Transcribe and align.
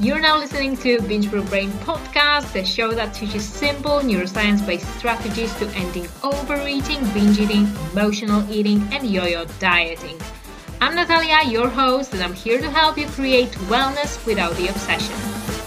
You're 0.00 0.18
now 0.18 0.38
listening 0.38 0.78
to 0.78 0.98
Binge 1.02 1.30
Brain 1.30 1.68
podcast, 1.84 2.54
the 2.54 2.64
show 2.64 2.92
that 2.92 3.12
teaches 3.12 3.46
simple 3.46 4.00
neuroscience 4.00 4.66
based 4.66 4.88
strategies 4.96 5.54
to 5.56 5.68
ending 5.76 6.08
overeating, 6.22 7.04
binge 7.12 7.38
eating, 7.38 7.68
emotional 7.92 8.50
eating, 8.50 8.80
and 8.92 9.06
yo 9.06 9.26
yo 9.26 9.44
dieting. 9.58 10.18
I'm 10.80 10.94
Natalia, 10.94 11.42
your 11.46 11.68
host, 11.68 12.14
and 12.14 12.22
I'm 12.22 12.32
here 12.32 12.62
to 12.62 12.70
help 12.70 12.96
you 12.96 13.08
create 13.08 13.50
wellness 13.68 14.24
without 14.24 14.56
the 14.56 14.68
obsession. 14.68 15.16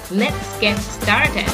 Let's 0.09 0.59
get 0.59 0.79
started. 0.79 1.47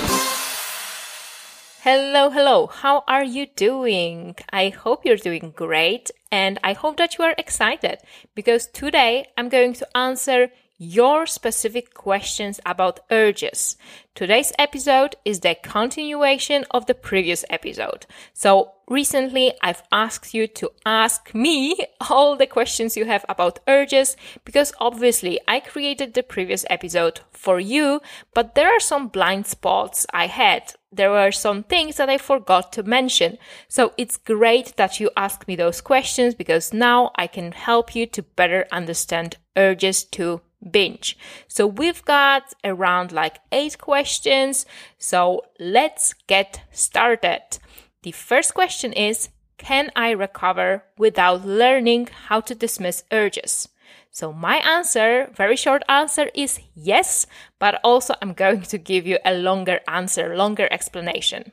Hello, 1.81 2.29
hello. 2.29 2.67
How 2.67 3.03
are 3.09 3.25
you 3.25 3.47
doing? 3.57 4.37
I 4.53 4.69
hope 4.69 5.03
you're 5.03 5.17
doing 5.17 5.51
great 5.53 6.11
and 6.31 6.57
I 6.63 6.71
hope 6.71 6.95
that 6.95 7.17
you 7.17 7.25
are 7.25 7.35
excited 7.37 7.97
because 8.35 8.67
today 8.67 9.25
I'm 9.37 9.49
going 9.49 9.73
to 9.73 9.97
answer 9.97 10.51
your 10.79 11.27
specific 11.27 11.93
questions 11.93 12.57
about 12.65 13.01
urges. 13.11 13.75
Today's 14.15 14.53
episode 14.57 15.17
is 15.25 15.41
the 15.41 15.55
continuation 15.61 16.65
of 16.71 16.85
the 16.85 16.93
previous 16.93 17.43
episode. 17.49 18.05
So 18.33 18.71
recently 18.87 19.53
I've 19.61 19.83
asked 19.91 20.33
you 20.33 20.47
to 20.47 20.71
ask 20.85 21.35
me 21.35 21.77
all 22.09 22.37
the 22.37 22.47
questions 22.47 22.95
you 22.95 23.03
have 23.05 23.25
about 23.27 23.59
urges 23.67 24.15
because 24.45 24.71
obviously 24.79 25.37
I 25.49 25.59
created 25.59 26.13
the 26.13 26.23
previous 26.23 26.65
episode 26.69 27.19
for 27.31 27.59
you, 27.59 28.01
but 28.33 28.55
there 28.55 28.69
are 28.69 28.79
some 28.79 29.09
blind 29.09 29.47
spots 29.47 30.05
I 30.13 30.27
had. 30.27 30.73
There 30.93 31.11
were 31.11 31.31
some 31.31 31.63
things 31.63 31.97
that 31.97 32.09
I 32.09 32.17
forgot 32.17 32.71
to 32.73 32.83
mention. 32.83 33.37
So 33.67 33.91
it's 33.97 34.15
great 34.15 34.77
that 34.77 35.01
you 35.01 35.11
ask 35.17 35.45
me 35.45 35.57
those 35.57 35.81
questions 35.81 36.35
because 36.35 36.71
now 36.71 37.11
I 37.15 37.27
can 37.27 37.51
help 37.51 37.95
you 37.95 38.05
to 38.07 38.23
better 38.23 38.65
understand 38.71 39.35
urges 39.57 40.05
to 40.05 40.41
binge. 40.71 41.17
So 41.47 41.67
we've 41.67 42.03
got 42.05 42.53
around 42.63 43.11
like 43.11 43.39
eight 43.51 43.77
questions. 43.77 44.65
So 44.97 45.43
let's 45.59 46.13
get 46.27 46.61
started. 46.71 47.59
The 48.03 48.11
first 48.11 48.53
question 48.53 48.93
is, 48.93 49.29
can 49.57 49.91
I 49.95 50.11
recover 50.11 50.83
without 50.97 51.45
learning 51.45 52.09
how 52.27 52.39
to 52.41 52.55
dismiss 52.55 53.03
urges? 53.11 53.67
So 54.11 54.33
my 54.33 54.57
answer, 54.57 55.29
very 55.35 55.55
short 55.55 55.83
answer 55.87 56.29
is 56.33 56.59
yes, 56.73 57.27
but 57.59 57.79
also 57.83 58.15
I'm 58.21 58.33
going 58.43 58.61
to 58.63 58.77
give 58.77 59.05
you 59.05 59.19
a 59.25 59.33
longer 59.33 59.81
answer, 59.87 60.35
longer 60.35 60.67
explanation. 60.71 61.51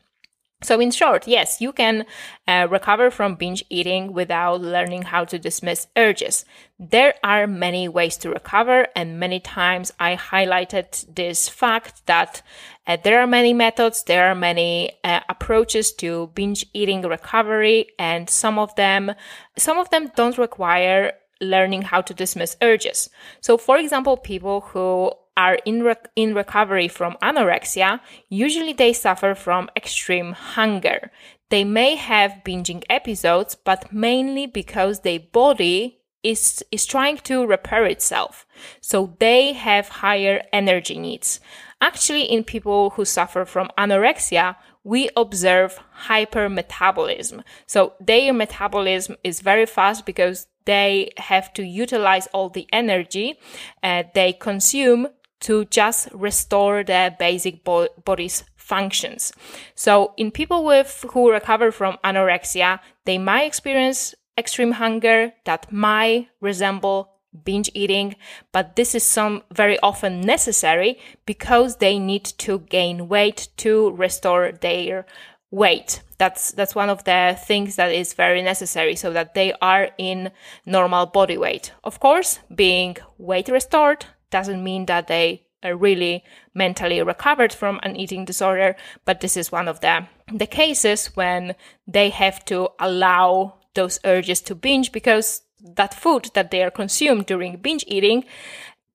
So, 0.63 0.81
in 0.81 0.91
short, 0.91 1.29
yes, 1.29 1.61
you 1.61 1.71
can 1.71 2.07
uh, 2.49 2.67
recover 2.71 3.11
from 3.11 3.35
binge 3.35 3.63
eating 3.69 4.15
without 4.15 4.63
learning 4.63 5.03
how 5.03 5.27
to 5.27 5.39
dismiss 5.39 5.87
urges. 5.99 6.47
There 6.79 7.13
are 7.23 7.47
many 7.47 7.89
ways 7.89 8.17
to 8.19 8.31
recover, 8.31 8.89
and 8.97 9.21
many 9.21 9.39
times 9.39 9.93
I 10.01 10.17
highlighted 10.17 11.15
this 11.15 11.47
fact 11.47 12.07
that 12.07 12.41
uh, 12.87 12.97
there 13.05 13.21
are 13.21 13.27
many 13.27 13.53
methods, 13.53 14.05
there 14.05 14.31
are 14.31 14.35
many 14.35 14.93
uh, 15.05 15.21
approaches 15.29 15.93
to 15.97 16.31
binge 16.35 16.65
eating 16.73 17.03
recovery, 17.03 17.89
and 17.99 18.31
some 18.31 18.59
of 18.59 18.75
them, 18.77 19.13
some 19.59 19.79
of 19.79 19.91
them 19.91 20.11
don't 20.17 20.39
require 20.39 21.13
learning 21.39 21.83
how 21.83 22.01
to 22.01 22.15
dismiss 22.15 22.57
urges. 22.63 23.11
So, 23.43 23.59
for 23.59 23.77
example, 23.77 24.17
people 24.17 24.63
who 24.63 25.13
are 25.37 25.59
in, 25.65 25.95
in 26.15 26.35
recovery 26.35 26.89
from 26.89 27.17
anorexia, 27.23 28.01
usually 28.29 28.73
they 28.73 28.93
suffer 28.93 29.35
from 29.35 29.71
extreme 29.77 30.33
hunger. 30.33 31.11
They 31.51 31.65
may 31.65 31.95
have 31.95 32.43
binging 32.45 32.83
episodes, 32.91 33.55
but 33.55 33.93
mainly 33.93 34.47
because 34.47 35.01
their 35.01 35.21
body 35.21 35.99
is, 36.23 36.65
is 36.73 36.85
trying 36.85 37.19
to 37.19 37.47
repair 37.47 37.85
itself. 37.87 38.47
So 38.81 39.15
they 39.21 39.53
have 39.53 39.89
higher 39.89 40.43
energy 40.53 40.99
needs. 40.99 41.41
Actually, 41.81 42.23
in 42.25 42.43
people 42.43 42.91
who 42.91 43.05
suffer 43.05 43.45
from 43.45 43.71
anorexia, 43.79 44.57
we 44.83 45.11
observe 45.17 45.79
hypermetabolism. 46.07 47.43
So 47.67 47.95
their 48.01 48.33
metabolism 48.33 49.17
is 49.23 49.41
very 49.41 49.67
fast 49.67 50.07
because 50.07 50.47
they 50.65 51.13
have 51.17 51.53
to 51.55 51.63
utilize 51.65 52.27
all 52.29 52.49
the 52.49 52.67
energy 52.73 53.39
uh, 53.83 54.03
they 54.15 54.33
consume 54.33 55.09
to 55.41 55.65
just 55.67 56.09
restore 56.13 56.83
their 56.83 57.11
basic 57.11 57.65
bo- 57.65 57.89
body's 58.05 58.45
functions. 58.57 59.33
So 59.75 60.13
in 60.17 60.31
people 60.31 60.65
with 60.65 61.05
who 61.13 61.31
recover 61.31 61.71
from 61.71 61.99
anorexia, 62.05 62.81
they 63.05 63.19
might 63.19 63.45
experience 63.45 64.15
extreme 64.37 64.73
hunger 64.73 65.33
that 65.45 65.73
might 65.73 66.29
resemble 66.41 67.13
binge 67.45 67.71
eating, 67.75 68.17
but 68.53 68.77
this 68.77 68.95
is 68.95 69.05
some 69.05 69.43
very 69.53 69.79
often 69.81 70.21
necessary 70.21 70.99
because 71.27 71.77
they 71.77 71.99
need 71.99 72.25
to 72.25 72.61
gain 72.61 73.09
weight 73.09 73.49
to 73.59 73.91
restore 73.93 74.53
their 74.53 75.07
weight. 75.51 76.03
That's 76.19 76.53
that's 76.53 76.75
one 76.75 76.89
of 76.89 77.05
the 77.05 77.39
things 77.39 77.77
that 77.77 77.93
is 77.93 78.15
very 78.15 78.43
necessary 78.43 78.97
so 78.97 79.13
that 79.13 79.35
they 79.35 79.53
are 79.61 79.91
in 79.99 80.31
normal 80.65 81.07
body 81.07 81.37
weight. 81.37 81.73
Of 81.85 82.01
course, 82.01 82.41
being 82.55 82.97
weight 83.19 83.49
restored 83.49 84.07
doesn't 84.31 84.63
mean 84.63 84.87
that 84.87 85.07
they 85.07 85.47
are 85.63 85.77
really 85.77 86.25
mentally 86.55 87.03
recovered 87.03 87.53
from 87.53 87.81
an 87.83 87.97
eating 87.97 88.25
disorder, 88.25 88.77
but 89.05 89.21
this 89.21 89.37
is 89.37 89.53
one 89.53 89.69
of 89.69 89.81
the, 89.81 90.07
the 90.33 90.47
cases 90.47 91.07
when 91.17 91.55
they 91.87 92.11
have 92.11 92.45
to 92.45 92.69
allow 92.79 93.55
those 93.75 93.99
urges 94.05 94.41
to 94.43 94.55
binge 94.55 94.93
because 94.93 95.43
that 95.61 95.95
food 95.95 96.31
that 96.35 96.51
they 96.51 96.63
are 96.63 96.71
consumed 96.71 97.27
during 97.27 97.57
binge 97.57 97.85
eating, 97.87 98.25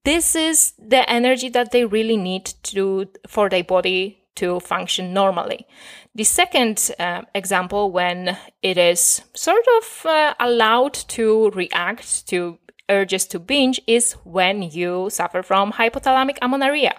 this 0.04 0.34
is 0.34 0.72
the 0.78 1.08
energy 1.08 1.48
that 1.48 1.70
they 1.70 1.84
really 1.84 2.16
need 2.16 2.46
to, 2.62 3.08
for 3.28 3.48
their 3.48 3.64
body 3.64 4.18
to 4.34 4.60
function 4.60 5.12
normally. 5.12 5.66
The 6.14 6.24
second 6.24 6.90
uh, 6.98 7.22
example, 7.34 7.90
when 7.90 8.36
it 8.62 8.78
is 8.78 9.22
sort 9.34 9.64
of 9.78 10.06
uh, 10.06 10.34
allowed 10.40 10.94
to 10.94 11.50
react 11.50 12.26
to 12.28 12.58
urges 12.92 13.26
to 13.26 13.38
binge 13.38 13.80
is 13.86 14.12
when 14.24 14.62
you 14.62 15.08
suffer 15.10 15.42
from 15.42 15.72
hypothalamic 15.72 16.38
amenorrhea. 16.42 16.94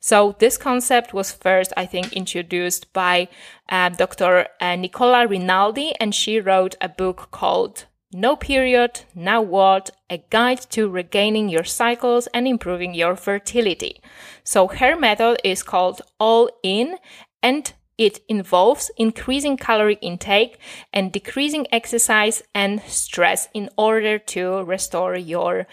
So 0.00 0.36
this 0.38 0.56
concept 0.56 1.12
was 1.12 1.32
first, 1.32 1.72
I 1.76 1.86
think, 1.86 2.12
introduced 2.12 2.92
by 2.92 3.28
uh, 3.68 3.88
Dr. 3.90 4.46
Uh, 4.60 4.76
Nicola 4.76 5.26
Rinaldi, 5.26 5.92
and 6.00 6.14
she 6.14 6.40
wrote 6.40 6.76
a 6.80 6.88
book 6.88 7.28
called 7.30 7.86
No 8.12 8.36
Period, 8.36 9.00
Now 9.14 9.42
What? 9.42 9.90
A 10.10 10.18
Guide 10.30 10.60
to 10.70 10.88
Regaining 10.88 11.48
Your 11.48 11.64
Cycles 11.64 12.28
and 12.28 12.46
Improving 12.46 12.94
Your 12.94 13.16
Fertility. 13.16 14.00
So 14.44 14.68
her 14.68 14.96
method 14.96 15.40
is 15.44 15.62
called 15.62 16.02
All 16.18 16.48
In, 16.62 16.96
and 17.42 17.72
it 17.98 18.20
involves 18.28 18.90
increasing 18.96 19.56
calorie 19.56 19.98
intake 20.00 20.58
and 20.92 21.12
decreasing 21.12 21.66
exercise 21.72 22.42
and 22.54 22.80
stress 22.82 23.48
in 23.52 23.68
order 23.76 24.18
to 24.18 24.62
restore 24.62 25.16
your 25.16 25.66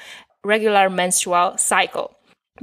regular 0.43 0.89
menstrual 0.89 1.57
cycle. 1.57 2.11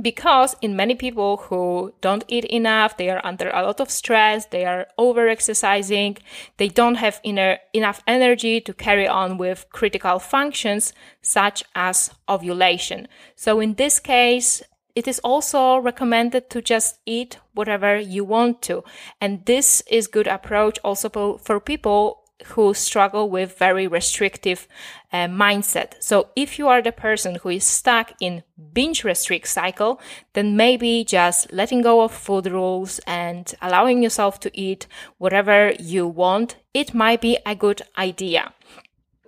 Because 0.00 0.56
in 0.62 0.74
many 0.74 0.94
people 0.94 1.36
who 1.36 1.92
don't 2.00 2.24
eat 2.26 2.46
enough, 2.46 2.96
they 2.96 3.10
are 3.10 3.20
under 3.24 3.50
a 3.50 3.62
lot 3.62 3.78
of 3.78 3.90
stress, 3.90 4.46
they 4.46 4.64
are 4.64 4.86
over 4.96 5.28
exercising, 5.28 6.16
they 6.56 6.68
don't 6.68 6.94
have 6.94 7.20
inner, 7.22 7.58
enough 7.74 8.02
energy 8.06 8.58
to 8.62 8.72
carry 8.72 9.06
on 9.06 9.36
with 9.36 9.66
critical 9.70 10.18
functions 10.18 10.94
such 11.20 11.62
as 11.74 12.10
ovulation. 12.26 13.06
So 13.36 13.60
in 13.60 13.74
this 13.74 14.00
case, 14.00 14.62
it 14.94 15.08
is 15.08 15.18
also 15.20 15.78
recommended 15.78 16.50
to 16.50 16.62
just 16.62 16.98
eat 17.06 17.38
whatever 17.54 17.98
you 17.98 18.24
want 18.24 18.62
to. 18.62 18.84
And 19.20 19.44
this 19.46 19.82
is 19.90 20.06
good 20.06 20.26
approach 20.26 20.78
also 20.84 21.38
for 21.38 21.60
people 21.60 22.22
who 22.46 22.74
struggle 22.74 23.30
with 23.30 23.58
very 23.58 23.86
restrictive 23.86 24.66
uh, 25.12 25.26
mindset. 25.28 25.94
So 26.00 26.28
if 26.34 26.58
you 26.58 26.68
are 26.68 26.82
the 26.82 26.92
person 26.92 27.36
who 27.36 27.50
is 27.50 27.64
stuck 27.64 28.12
in 28.20 28.42
binge 28.72 29.04
restrict 29.04 29.48
cycle, 29.48 30.00
then 30.32 30.56
maybe 30.56 31.04
just 31.04 31.52
letting 31.52 31.82
go 31.82 32.00
of 32.02 32.12
food 32.12 32.46
rules 32.46 33.00
and 33.06 33.54
allowing 33.62 34.02
yourself 34.02 34.40
to 34.40 34.50
eat 34.58 34.86
whatever 35.18 35.72
you 35.78 36.06
want, 36.06 36.56
it 36.74 36.94
might 36.94 37.20
be 37.20 37.38
a 37.46 37.54
good 37.54 37.82
idea 37.96 38.52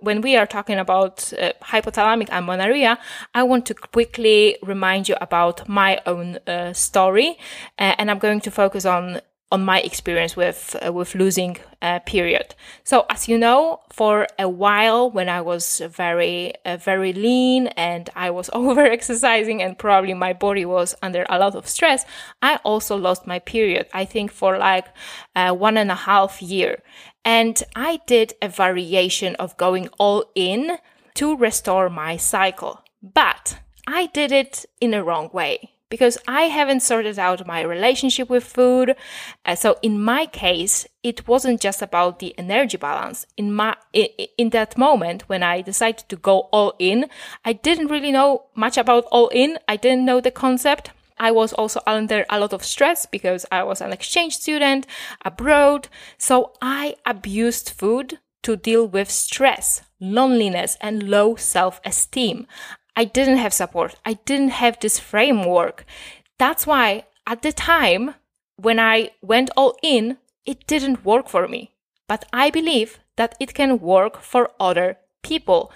when 0.05 0.21
we 0.21 0.37
are 0.37 0.45
talking 0.45 0.77
about 0.77 1.33
uh, 1.33 1.51
hypothalamic 1.63 2.29
amenorrhea, 2.31 2.97
I 3.33 3.43
want 3.43 3.65
to 3.65 3.73
quickly 3.73 4.57
remind 4.61 5.09
you 5.09 5.15
about 5.19 5.67
my 5.67 5.99
own 6.05 6.37
uh, 6.47 6.73
story, 6.73 7.37
uh, 7.79 7.95
and 7.97 8.11
I'm 8.11 8.19
going 8.19 8.41
to 8.41 8.51
focus 8.51 8.85
on 8.85 9.21
on 9.55 9.63
my 9.63 9.79
experience 9.79 10.35
with 10.35 10.75
uh, 10.85 10.91
with 10.91 11.15
losing 11.15 11.55
a 11.81 12.01
period. 12.01 12.47
So 12.83 13.05
as 13.09 13.29
you 13.29 13.37
know, 13.37 13.79
for 13.93 14.27
a 14.37 14.49
while 14.49 15.09
when 15.09 15.29
I 15.29 15.41
was 15.51 15.81
very 16.03 16.53
uh, 16.65 16.75
very 16.91 17.13
lean 17.13 17.67
and 17.89 18.09
I 18.15 18.31
was 18.31 18.49
over 18.61 18.81
exercising 18.97 19.63
and 19.63 19.79
probably 19.79 20.13
my 20.13 20.33
body 20.33 20.65
was 20.65 20.93
under 21.01 21.25
a 21.29 21.39
lot 21.39 21.55
of 21.55 21.67
stress, 21.67 22.05
I 22.41 22.57
also 22.69 22.97
lost 22.97 23.25
my 23.25 23.39
period. 23.39 23.87
I 23.93 24.03
think 24.03 24.31
for 24.31 24.57
like 24.57 24.87
uh, 25.35 25.53
one 25.53 25.77
and 25.77 25.89
a 25.89 26.01
half 26.09 26.41
year, 26.41 26.83
and 27.23 27.55
I 27.75 28.01
did 28.05 28.33
a 28.41 28.49
variation 28.49 29.35
of 29.35 29.57
going 29.57 29.87
all 29.97 30.25
in 30.35 30.77
to 31.13 31.37
restore 31.37 31.89
my 31.89 32.17
cycle. 32.17 32.83
But 33.01 33.59
I 33.87 34.07
did 34.07 34.31
it 34.33 34.65
in 34.81 34.93
a 34.93 35.03
wrong 35.03 35.29
way 35.31 35.74
because 35.95 36.17
I 36.27 36.43
haven't 36.57 36.81
sorted 36.81 37.17
out 37.17 37.47
my 37.47 37.61
relationship 37.61 38.29
with 38.29 38.43
food. 38.43 38.97
Uh, 39.45 39.55
so 39.55 39.77
in 39.81 40.03
my 40.03 40.25
case, 40.25 40.85
it 41.03 41.25
wasn't 41.25 41.61
just 41.61 41.81
about 41.81 42.19
the 42.19 42.37
energy 42.37 42.75
balance. 42.75 43.25
In 43.37 43.53
my, 43.53 43.77
in 43.93 44.49
that 44.49 44.77
moment 44.77 45.29
when 45.29 45.41
I 45.41 45.61
decided 45.61 46.09
to 46.09 46.17
go 46.17 46.49
all 46.51 46.73
in, 46.79 47.05
I 47.45 47.53
didn't 47.53 47.87
really 47.87 48.11
know 48.11 48.43
much 48.55 48.77
about 48.77 49.05
all 49.05 49.29
in. 49.29 49.57
I 49.69 49.77
didn't 49.77 50.03
know 50.03 50.19
the 50.19 50.31
concept. 50.31 50.91
I 51.17 51.31
was 51.31 51.53
also 51.53 51.79
under 51.87 52.25
a 52.29 52.41
lot 52.41 52.51
of 52.51 52.65
stress 52.65 53.05
because 53.05 53.45
I 53.49 53.63
was 53.63 53.79
an 53.79 53.93
exchange 53.93 54.35
student 54.35 54.85
abroad. 55.23 55.87
So 56.17 56.51
I 56.61 56.95
abused 57.05 57.69
food 57.69 58.19
to 58.43 58.57
deal 58.57 58.85
with 58.85 59.09
stress, 59.09 59.81
loneliness, 60.01 60.75
and 60.81 61.03
low 61.03 61.37
self 61.37 61.79
esteem. 61.85 62.47
I 62.95 63.05
didn't 63.05 63.37
have 63.37 63.53
support. 63.53 63.95
I 64.05 64.13
didn't 64.25 64.49
have 64.49 64.79
this 64.79 64.99
framework. 64.99 65.85
That's 66.37 66.65
why 66.65 67.05
at 67.27 67.41
the 67.41 67.51
time 67.51 68.15
when 68.57 68.79
I 68.79 69.11
went 69.21 69.49
all 69.57 69.77
in, 69.83 70.17
it 70.45 70.67
didn't 70.67 71.05
work 71.05 71.27
for 71.27 71.47
me. 71.47 71.71
But 72.07 72.25
I 72.31 72.49
believe 72.49 72.99
that 73.17 73.35
it 73.39 73.53
can 73.53 73.79
work 73.79 74.21
for 74.21 74.51
other 74.59 74.97
people. 75.23 75.71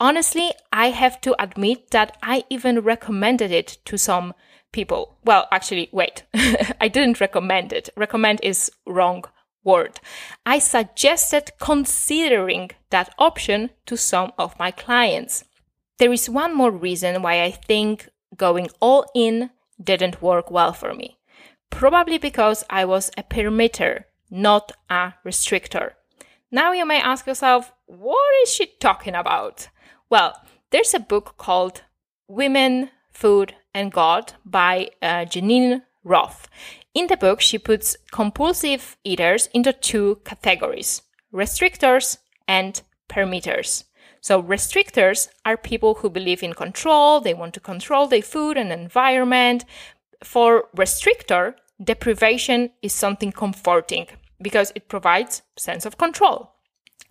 Honestly, 0.00 0.52
I 0.72 0.90
have 0.90 1.20
to 1.22 1.40
admit 1.42 1.90
that 1.90 2.16
I 2.22 2.44
even 2.50 2.80
recommended 2.80 3.50
it 3.50 3.78
to 3.86 3.96
some 3.96 4.34
people. 4.72 5.18
Well, 5.24 5.48
actually, 5.52 5.88
wait. 5.92 6.24
I 6.80 6.88
didn't 6.88 7.20
recommend 7.20 7.72
it. 7.72 7.88
Recommend 7.96 8.40
is 8.42 8.70
wrong 8.86 9.24
word. 9.64 10.00
I 10.46 10.58
suggested 10.58 11.50
considering 11.58 12.70
that 12.90 13.12
option 13.18 13.70
to 13.86 13.96
some 13.96 14.32
of 14.38 14.58
my 14.58 14.70
clients. 14.70 15.44
There 15.98 16.12
is 16.12 16.28
one 16.28 16.54
more 16.54 16.70
reason 16.70 17.22
why 17.22 17.42
I 17.42 17.50
think 17.50 18.08
going 18.36 18.68
all 18.80 19.06
in 19.14 19.50
didn't 19.82 20.20
work 20.20 20.50
well 20.50 20.72
for 20.72 20.92
me. 20.92 21.18
Probably 21.70 22.18
because 22.18 22.64
I 22.68 22.84
was 22.84 23.10
a 23.16 23.22
permitter, 23.22 24.04
not 24.30 24.72
a 24.90 25.14
restrictor. 25.24 25.92
Now 26.50 26.72
you 26.72 26.86
may 26.86 27.00
ask 27.00 27.26
yourself, 27.26 27.72
what 27.86 28.34
is 28.42 28.52
she 28.52 28.66
talking 28.78 29.14
about? 29.14 29.68
Well, 30.10 30.40
there's 30.70 30.94
a 30.94 31.00
book 31.00 31.34
called 31.38 31.82
Women, 32.28 32.90
Food, 33.10 33.54
and 33.74 33.90
God 33.90 34.34
by 34.44 34.90
uh, 35.00 35.24
Geneen 35.24 35.82
Roth. 36.04 36.48
In 36.94 37.08
the 37.08 37.16
book, 37.16 37.40
she 37.40 37.58
puts 37.58 37.96
compulsive 38.12 38.96
eaters 39.04 39.48
into 39.52 39.72
two 39.72 40.20
categories 40.24 41.02
restrictors 41.32 42.18
and 42.48 42.80
permitters. 43.08 43.84
So, 44.26 44.42
restrictors 44.42 45.28
are 45.44 45.56
people 45.56 45.94
who 45.94 46.10
believe 46.10 46.42
in 46.42 46.52
control, 46.52 47.20
they 47.20 47.32
want 47.32 47.54
to 47.54 47.60
control 47.60 48.08
their 48.08 48.22
food 48.22 48.56
and 48.56 48.72
environment. 48.72 49.64
For 50.24 50.64
restrictor, 50.76 51.54
deprivation 51.80 52.70
is 52.82 52.92
something 52.92 53.30
comforting 53.30 54.08
because 54.42 54.72
it 54.74 54.88
provides 54.88 55.42
sense 55.56 55.86
of 55.86 55.96
control. 55.96 56.50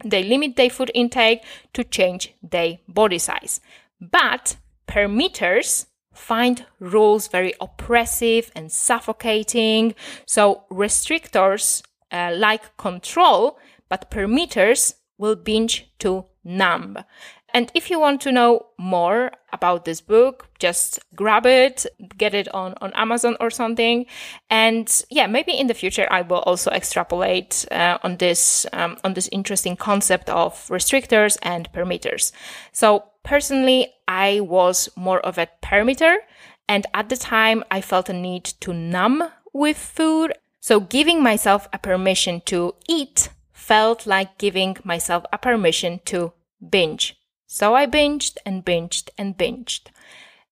They 0.04 0.24
limit 0.24 0.58
their 0.58 0.70
food 0.70 0.92
intake 0.94 1.42
to 1.72 1.86
change 1.86 2.34
their 2.44 2.80
body 2.86 3.20
size. 3.20 3.62
But 4.02 4.58
permitters 4.86 5.86
find 6.14 6.66
rules 6.82 7.30
very 7.30 7.54
oppressive 7.62 8.52
and 8.54 8.70
suffocating. 8.70 9.96
So 10.26 10.64
restrictors 10.70 11.82
uh, 12.12 12.34
like 12.36 12.76
control, 12.76 13.58
but 13.88 14.12
permitters 14.12 14.96
will 15.18 15.38
binge 15.38 15.90
to 16.00 16.26
numb. 16.46 16.98
And 17.54 17.72
if 17.74 17.90
you 17.90 18.00
want 18.00 18.20
to 18.22 18.34
know 18.34 18.66
more 18.78 19.32
about 19.54 19.86
this 19.86 20.02
book, 20.02 20.50
just 20.60 21.00
grab 21.16 21.46
it, 21.46 21.86
get 22.18 22.34
it 22.34 22.54
on, 22.54 22.74
on 22.82 22.92
Amazon 22.94 23.38
or 23.40 23.50
something. 23.50 24.06
And 24.50 25.04
yeah, 25.10 25.26
maybe 25.28 25.54
in 25.54 25.68
the 25.68 25.74
future 25.74 26.06
I 26.12 26.22
will 26.22 26.40
also 26.40 26.70
extrapolate 26.72 27.66
uh, 27.72 27.98
on 28.04 28.18
this 28.18 28.66
um, 28.74 28.98
on 29.06 29.14
this 29.14 29.30
interesting 29.32 29.78
concept 29.78 30.30
of 30.30 30.54
restrictors 30.70 31.38
and 31.44 31.72
permitters. 31.72 32.34
So 32.74 33.06
personally, 33.24 33.94
I 34.06 34.42
was 34.42 34.90
more 34.98 35.22
of 35.22 35.38
a 35.38 35.48
permitter, 35.64 36.18
and 36.68 36.86
at 36.94 37.08
the 37.08 37.18
time 37.18 37.64
I 37.72 37.80
felt 37.80 38.10
a 38.10 38.14
need 38.14 38.44
to 38.60 38.74
numb 38.74 39.24
with 39.54 39.78
food. 39.78 40.34
So 40.60 40.82
giving 40.82 41.24
myself 41.24 41.70
a 41.72 41.78
permission 41.78 42.42
to 42.48 42.76
eat 42.90 43.30
felt 43.56 44.06
like 44.06 44.38
giving 44.38 44.78
myself 44.84 45.24
a 45.34 45.38
permission 45.40 46.02
to 46.06 46.34
binge. 46.70 47.16
So 47.48 47.74
I 47.74 47.88
binged 47.88 48.38
and 48.46 48.64
binged 48.64 49.10
and 49.18 49.36
binged. 49.36 49.88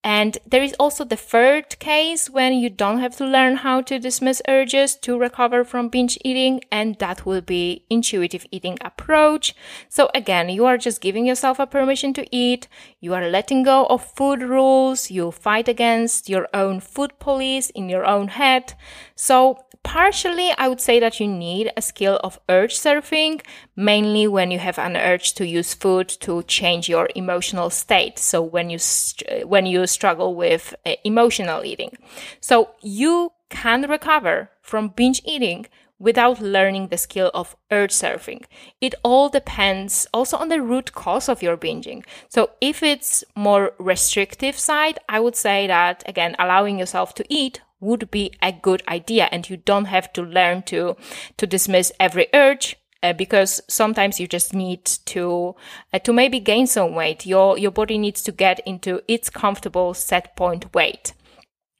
And 0.05 0.37
there 0.45 0.63
is 0.63 0.75
also 0.77 1.05
the 1.05 1.15
third 1.15 1.79
case 1.79 2.29
when 2.29 2.53
you 2.53 2.69
don't 2.69 2.99
have 2.99 3.15
to 3.17 3.25
learn 3.25 3.57
how 3.57 3.81
to 3.83 3.99
dismiss 3.99 4.41
urges 4.49 4.95
to 4.97 5.17
recover 5.17 5.63
from 5.63 5.87
binge 5.87 6.17
eating, 6.25 6.61
and 6.71 6.97
that 6.99 7.25
will 7.25 7.39
be 7.39 7.85
intuitive 7.89 8.45
eating 8.51 8.77
approach. 8.81 9.55
So 9.87 10.09
again, 10.13 10.49
you 10.49 10.65
are 10.65 10.77
just 10.77 10.99
giving 10.99 11.25
yourself 11.25 11.57
a 11.57 11.67
permission 11.67 12.13
to 12.15 12.35
eat. 12.35 12.67
You 12.99 13.13
are 13.13 13.29
letting 13.29 13.63
go 13.63 13.85
of 13.85 14.03
food 14.03 14.41
rules. 14.41 15.09
You 15.09 15.31
fight 15.31 15.69
against 15.69 16.27
your 16.27 16.49
own 16.53 16.81
food 16.81 17.17
police 17.19 17.69
in 17.69 17.87
your 17.87 18.05
own 18.05 18.27
head. 18.27 18.73
So 19.15 19.63
partially, 19.83 20.51
I 20.57 20.67
would 20.67 20.81
say 20.81 20.99
that 20.99 21.19
you 21.19 21.27
need 21.27 21.71
a 21.77 21.81
skill 21.81 22.19
of 22.23 22.39
urge 22.49 22.75
surfing, 22.75 23.41
mainly 23.75 24.27
when 24.27 24.51
you 24.51 24.59
have 24.59 24.79
an 24.79 24.97
urge 24.97 25.33
to 25.35 25.45
use 25.45 25.73
food 25.73 26.09
to 26.21 26.43
change 26.43 26.89
your 26.89 27.09
emotional 27.15 27.69
state. 27.69 28.17
So 28.19 28.41
when 28.41 28.69
you, 28.69 28.79
st- 28.79 29.47
when 29.47 29.65
you 29.65 29.85
struggle 29.87 30.35
with 30.35 30.73
uh, 30.85 30.93
emotional 31.03 31.63
eating. 31.63 31.97
So 32.39 32.71
you 32.81 33.31
can 33.49 33.83
recover 33.89 34.49
from 34.61 34.89
binge 34.89 35.21
eating 35.25 35.67
without 35.99 36.41
learning 36.41 36.87
the 36.87 36.97
skill 36.97 37.31
of 37.33 37.55
urge 37.71 37.91
surfing. 37.91 38.43
It 38.81 38.93
all 39.03 39.29
depends 39.29 40.05
also 40.13 40.35
on 40.37 40.49
the 40.49 40.61
root 40.61 40.93
cause 40.93 41.29
of 41.29 41.41
your 41.41 41.55
binging. 41.55 42.03
So 42.27 42.51
if 42.59 42.83
it's 42.83 43.23
more 43.35 43.71
restrictive 43.79 44.57
side, 44.57 44.99
I 45.07 45.21
would 45.21 45.35
say 45.35 45.67
that 45.67 46.03
again, 46.05 46.35
allowing 46.37 46.77
yourself 46.77 47.15
to 47.15 47.25
eat 47.29 47.61
would 47.83 48.09
be 48.11 48.31
a 48.41 48.51
good 48.51 48.81
idea 48.87 49.29
and 49.31 49.49
you 49.49 49.57
don't 49.57 49.85
have 49.85 50.11
to 50.13 50.21
learn 50.21 50.63
to 50.63 50.95
to 51.37 51.45
dismiss 51.45 51.91
every 51.99 52.27
urge 52.33 52.77
uh, 53.03 53.13
because 53.13 53.61
sometimes 53.67 54.19
you 54.19 54.27
just 54.27 54.53
need 54.53 54.85
to 54.85 55.55
uh, 55.93 55.99
to 55.99 56.13
maybe 56.13 56.39
gain 56.39 56.65
some 56.65 56.95
weight 56.95 57.25
your 57.25 57.57
your 57.57 57.71
body 57.71 57.97
needs 57.97 58.23
to 58.23 58.31
get 58.31 58.59
into 58.65 59.01
its 59.07 59.29
comfortable 59.29 59.93
set 59.93 60.35
point 60.35 60.73
weight 60.73 61.13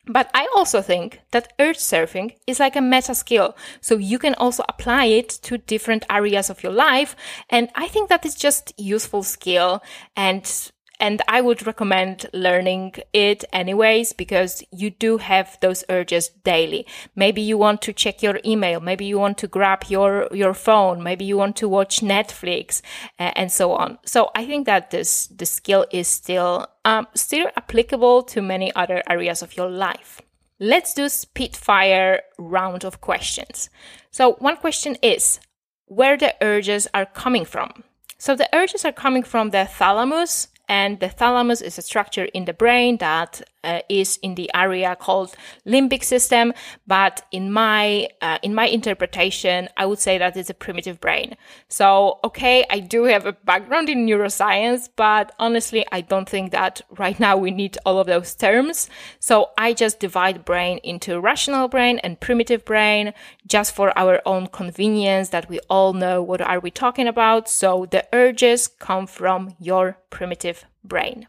but 0.06 0.30
I 0.34 0.48
also 0.54 0.82
think 0.82 1.22
that 1.32 1.54
urge 1.60 1.78
surfing 1.78 2.36
is 2.46 2.60
like 2.60 2.76
a 2.76 2.82
meta 2.82 3.16
skill. 3.16 3.56
So 3.80 3.96
you 3.96 4.20
can 4.20 4.36
also 4.36 4.64
apply 4.68 5.06
it 5.06 5.30
to 5.44 5.58
different 5.58 6.06
areas 6.10 6.50
of 6.50 6.62
your 6.62 6.74
life. 6.74 7.16
And 7.50 7.70
I 7.76 7.88
think 7.88 8.10
that 8.10 8.26
is 8.26 8.36
just 8.36 8.74
useful 8.78 9.24
skill 9.24 9.82
and 10.16 10.72
and 11.04 11.22
I 11.28 11.42
would 11.42 11.68
recommend 11.68 12.28
learning 12.32 12.94
it 13.12 13.44
anyways 13.52 14.14
because 14.14 14.64
you 14.72 14.90
do 14.90 15.18
have 15.18 15.58
those 15.60 15.84
urges 15.90 16.30
daily. 16.46 16.88
Maybe 17.14 17.42
you 17.42 17.58
want 17.58 17.82
to 17.82 17.92
check 17.92 18.24
your 18.24 18.40
email. 18.46 18.80
Maybe 18.80 19.04
you 19.04 19.20
want 19.20 19.38
to 19.40 19.48
grab 19.50 19.84
your, 19.90 20.30
your 20.32 20.54
phone. 20.54 21.04
Maybe 21.04 21.26
you 21.26 21.36
want 21.36 21.58
to 21.58 21.68
watch 21.68 22.00
Netflix 22.00 22.82
uh, 23.20 23.32
and 23.36 23.52
so 23.52 23.74
on. 23.74 24.00
So 24.06 24.32
I 24.34 24.46
think 24.46 24.66
that 24.66 24.92
this, 24.92 25.28
the 25.28 25.46
skill 25.46 25.86
is 25.92 26.08
still, 26.08 26.68
um, 26.86 27.08
still 27.16 27.50
applicable 27.58 28.24
to 28.24 28.42
many 28.42 28.74
other 28.74 29.04
areas 29.10 29.42
of 29.42 29.58
your 29.58 29.70
life. 29.70 30.22
Let's 30.58 30.94
do 30.94 31.10
spitfire 31.10 32.22
round 32.38 32.86
of 32.86 33.02
questions. 33.02 33.70
So 34.12 34.36
one 34.36 34.56
question 34.56 34.96
is 35.02 35.42
where 35.88 36.16
the 36.16 36.34
urges 36.42 36.88
are 36.94 37.06
coming 37.06 37.44
from. 37.44 37.84
So 38.18 38.38
the 38.38 38.48
urges 38.56 38.86
are 38.86 38.94
coming 38.94 39.24
from 39.24 39.50
the 39.50 39.66
thalamus, 39.66 40.48
and 40.74 41.00
the 41.00 41.10
thalamus 41.20 41.62
is 41.62 41.78
a 41.78 41.82
structure 41.84 42.26
in 42.34 42.46
the 42.46 42.54
brain 42.64 42.98
that 42.98 43.32
uh, 43.64 43.82
is 43.90 44.18
in 44.22 44.36
the 44.36 44.50
area 44.54 44.96
called 44.96 45.36
limbic 45.66 46.04
system. 46.04 46.54
But 46.88 47.26
in 47.32 47.52
my 47.52 48.10
uh, 48.22 48.40
in 48.44 48.54
my 48.54 48.68
interpretation, 48.68 49.70
I 49.78 49.86
would 49.86 50.00
say 50.00 50.18
that 50.18 50.36
it's 50.38 50.50
a 50.50 50.54
primitive 50.54 51.00
brain. 51.00 51.36
So 51.70 52.20
okay, 52.24 52.66
I 52.70 52.80
do 52.80 53.06
have 53.06 53.26
a 53.26 53.34
background 53.34 53.90
in 53.90 54.06
neuroscience, 54.06 54.90
but 54.96 55.32
honestly, 55.40 55.86
I 55.92 56.02
don't 56.02 56.30
think 56.30 56.52
that 56.52 56.82
right 56.98 57.20
now 57.20 57.38
we 57.38 57.52
need 57.52 57.78
all 57.86 58.00
of 58.00 58.08
those 58.08 58.36
terms. 58.36 58.90
So 59.20 59.50
I 59.58 59.74
just 59.74 60.00
divide 60.00 60.46
brain 60.46 60.80
into 60.84 61.20
rational 61.20 61.68
brain 61.68 62.00
and 62.00 62.20
primitive 62.20 62.66
brain, 62.66 63.14
just 63.48 63.76
for 63.76 63.98
our 63.98 64.22
own 64.26 64.48
convenience, 64.48 65.30
that 65.30 65.50
we 65.50 65.60
all 65.70 65.94
know 65.94 66.22
what 66.22 66.42
are 66.42 66.60
we 66.60 66.72
talking 66.72 67.08
about. 67.08 67.50
So 67.50 67.88
the 67.90 68.06
urges 68.14 68.68
come 68.68 69.08
from 69.08 69.56
your 69.60 69.98
primitive 70.10 70.66
brain. 70.84 71.28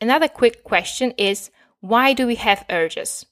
Another 0.00 0.28
quick 0.28 0.62
question 0.64 1.12
is 1.18 1.50
why 1.80 2.12
do 2.12 2.26
we 2.26 2.36
have 2.36 2.64
urges? 2.70 3.26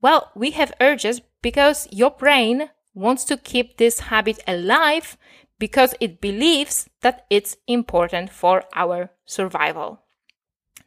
Well, 0.00 0.30
we 0.34 0.52
have 0.52 0.72
urges 0.80 1.20
because 1.42 1.88
your 1.90 2.10
brain 2.10 2.70
wants 2.94 3.24
to 3.24 3.36
keep 3.36 3.76
this 3.76 4.00
habit 4.00 4.40
alive 4.46 5.16
because 5.58 5.94
it 6.00 6.20
believes 6.20 6.88
that 7.02 7.26
it's 7.30 7.56
important 7.66 8.30
for 8.30 8.64
our 8.74 9.10
survival. 9.24 10.02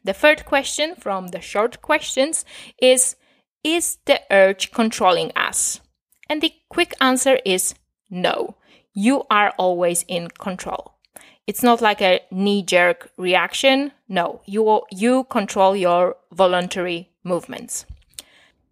The 0.04 0.12
third 0.12 0.44
question 0.44 0.94
from 0.96 1.28
the 1.28 1.40
short 1.40 1.82
questions 1.82 2.44
is 2.80 3.16
is 3.62 3.98
the 4.06 4.20
urge 4.30 4.72
controlling 4.72 5.30
us? 5.36 5.80
And 6.28 6.40
the 6.40 6.52
quick 6.68 6.94
answer 7.00 7.38
is 7.44 7.74
no. 8.10 8.56
You 8.92 9.24
are 9.30 9.50
always 9.56 10.04
in 10.08 10.28
control. 10.28 10.91
It's 11.46 11.62
not 11.62 11.80
like 11.80 12.00
a 12.00 12.20
knee 12.30 12.62
jerk 12.62 13.10
reaction. 13.16 13.92
No, 14.08 14.42
you, 14.46 14.82
you 14.90 15.24
control 15.24 15.74
your 15.74 16.16
voluntary 16.30 17.10
movements. 17.24 17.84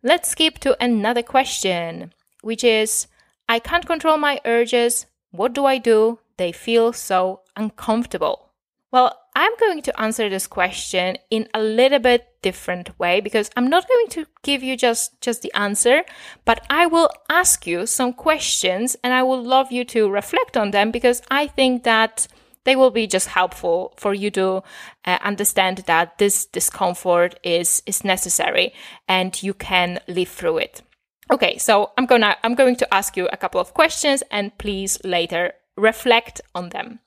Let's 0.03 0.31
skip 0.31 0.59
to 0.61 0.83
another 0.83 1.23
question, 1.23 2.12
which 2.43 2.65
is 2.65 3.07
I 3.49 3.59
can't 3.59 3.87
control 3.87 4.17
my 4.17 4.41
urges. 4.45 5.07
What 5.33 5.53
do 5.53 5.67
I 5.67 5.79
do? 5.79 6.21
They 6.37 6.53
feel 6.53 6.93
so 6.93 7.41
uncomfortable. 7.57 8.50
Well, 8.93 9.17
I'm 9.37 9.53
going 9.61 9.83
to 9.83 10.00
answer 10.00 10.29
this 10.29 10.47
question 10.47 11.17
in 11.31 11.49
a 11.55 11.61
little 11.61 12.00
bit 12.00 12.27
different 12.43 12.99
way 12.99 13.21
because 13.21 13.50
I'm 13.57 13.69
not 13.69 13.87
going 13.89 14.09
to 14.09 14.27
give 14.43 14.62
you 14.62 14.77
just 14.77 15.21
just 15.21 15.43
the 15.43 15.53
answer, 15.55 16.03
but 16.45 16.67
I 16.71 16.87
will 16.87 17.11
ask 17.29 17.67
you 17.67 17.87
some 17.87 18.12
questions 18.12 18.97
and 19.05 19.12
I 19.12 19.23
would 19.23 19.45
love 19.45 19.71
you 19.71 19.85
to 19.87 20.11
reflect 20.11 20.57
on 20.57 20.73
them 20.73 20.91
because 20.91 21.23
I 21.31 21.47
think 21.47 21.85
that 21.85 22.27
they 22.64 22.76
will 22.76 22.90
be 22.90 23.07
just 23.07 23.29
helpful 23.29 23.95
for 23.97 24.14
you 24.14 24.31
to 24.33 24.62
uh, 25.05 25.19
understand 25.23 25.79
that 25.87 26.19
this 26.19 26.47
discomfort 26.47 27.38
is 27.43 27.83
is 27.87 28.05
necessary 28.05 28.73
and 29.09 29.43
you 29.43 29.55
can 29.55 30.00
live 30.09 30.29
through 30.29 30.59
it. 30.59 30.83
Okay, 31.31 31.59
so 31.59 31.93
I'm 31.97 32.07
gonna 32.07 32.37
I'm 32.43 32.55
going 32.55 32.76
to 32.76 32.95
ask 32.95 33.17
you 33.17 33.29
a 33.33 33.37
couple 33.37 33.61
of 33.61 33.75
questions 33.75 34.23
and 34.31 34.57
please 34.59 34.99
later 35.05 35.52
reflect 35.76 36.40
on 36.55 36.71
them. 36.71 37.00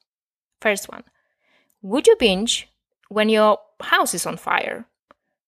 First 0.62 0.90
one. 0.90 1.04
Would 1.82 2.08
you 2.08 2.16
binge 2.18 2.70
when 3.10 3.30
your 3.30 3.60
house 3.82 4.14
is 4.14 4.26
on 4.26 4.38
fire? 4.38 4.86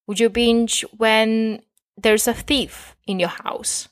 Would 0.07 0.19
you 0.19 0.29
binge 0.29 0.85
when 0.97 1.62
there's 1.97 2.27
a 2.27 2.33
thief 2.33 2.95
in 3.07 3.19
your 3.19 3.29
house? 3.29 3.88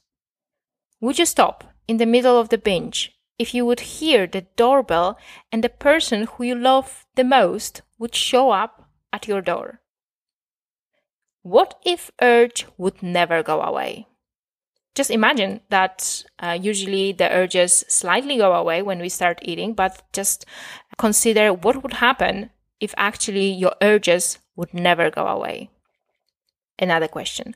Would 0.99 1.17
you 1.17 1.25
stop 1.25 1.63
in 1.87 1.97
the 1.97 2.05
middle 2.05 2.37
of 2.37 2.49
the 2.49 2.57
binge 2.57 3.13
if 3.43 3.53
you 3.53 3.65
would 3.65 3.81
hear 3.99 4.25
the 4.25 4.45
doorbell 4.55 5.17
and 5.51 5.61
the 5.61 5.75
person 5.89 6.23
who 6.23 6.45
you 6.45 6.55
love 6.55 7.05
the 7.15 7.25
most 7.25 7.81
would 7.99 8.15
show 8.15 8.51
up 8.51 8.89
at 9.11 9.27
your 9.27 9.41
door? 9.41 9.81
What 11.41 11.77
if 11.85 12.09
urge 12.21 12.65
would 12.77 13.03
never 13.03 13.43
go 13.43 13.61
away? 13.61 14.07
Just 14.95 15.11
imagine 15.11 15.59
that 15.69 16.23
uh, 16.39 16.57
usually 16.61 17.11
the 17.11 17.29
urges 17.29 17.83
slightly 17.89 18.37
go 18.37 18.53
away 18.53 18.81
when 18.81 18.99
we 18.99 19.09
start 19.09 19.39
eating, 19.41 19.73
but 19.73 20.01
just 20.13 20.45
consider 20.97 21.51
what 21.51 21.83
would 21.83 21.93
happen 21.93 22.49
if 22.79 22.93
actually 22.95 23.51
your 23.51 23.75
urges 23.81 24.39
would 24.55 24.73
never 24.73 25.09
go 25.09 25.27
away. 25.27 25.69
Another 26.79 27.09
question 27.09 27.55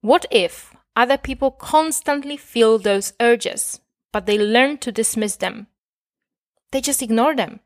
What 0.00 0.26
if 0.32 0.74
other 0.96 1.18
people 1.18 1.52
constantly 1.52 2.36
feel 2.36 2.78
those 2.78 3.12
urges, 3.20 3.80
but 4.16 4.24
they 4.24 4.38
learn 4.38 4.78
to 4.78 4.90
dismiss 4.90 5.36
them? 5.36 5.66
They 6.72 6.80
just 6.80 7.02
ignore 7.02 7.36
them. 7.36 7.60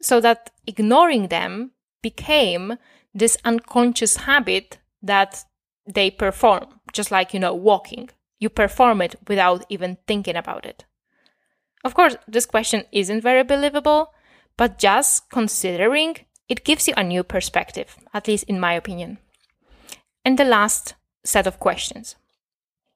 So 0.00 0.18
that 0.22 0.48
ignoring 0.66 1.28
them 1.28 1.72
became 2.00 2.78
this 3.12 3.36
unconscious 3.44 4.16
habit 4.16 4.78
that 5.02 5.44
they 5.86 6.10
perform, 6.10 6.80
just 6.94 7.10
like, 7.10 7.34
you 7.34 7.40
know, 7.40 7.52
walking. 7.52 8.08
You 8.38 8.48
perform 8.48 9.02
it 9.02 9.16
without 9.28 9.66
even 9.68 9.98
thinking 10.06 10.36
about 10.36 10.64
it. 10.64 10.86
Of 11.84 11.92
course, 11.92 12.16
this 12.26 12.46
question 12.46 12.84
isn't 12.92 13.20
very 13.20 13.44
believable, 13.44 14.14
but 14.56 14.78
just 14.78 15.28
considering 15.28 16.16
it 16.48 16.64
gives 16.64 16.88
you 16.88 16.94
a 16.96 17.04
new 17.04 17.22
perspective, 17.22 17.98
at 18.14 18.26
least 18.26 18.44
in 18.44 18.58
my 18.58 18.72
opinion. 18.72 19.18
And 20.24 20.38
the 20.38 20.46
last 20.46 20.94
set 21.24 21.46
of 21.46 21.60
questions 21.60 22.16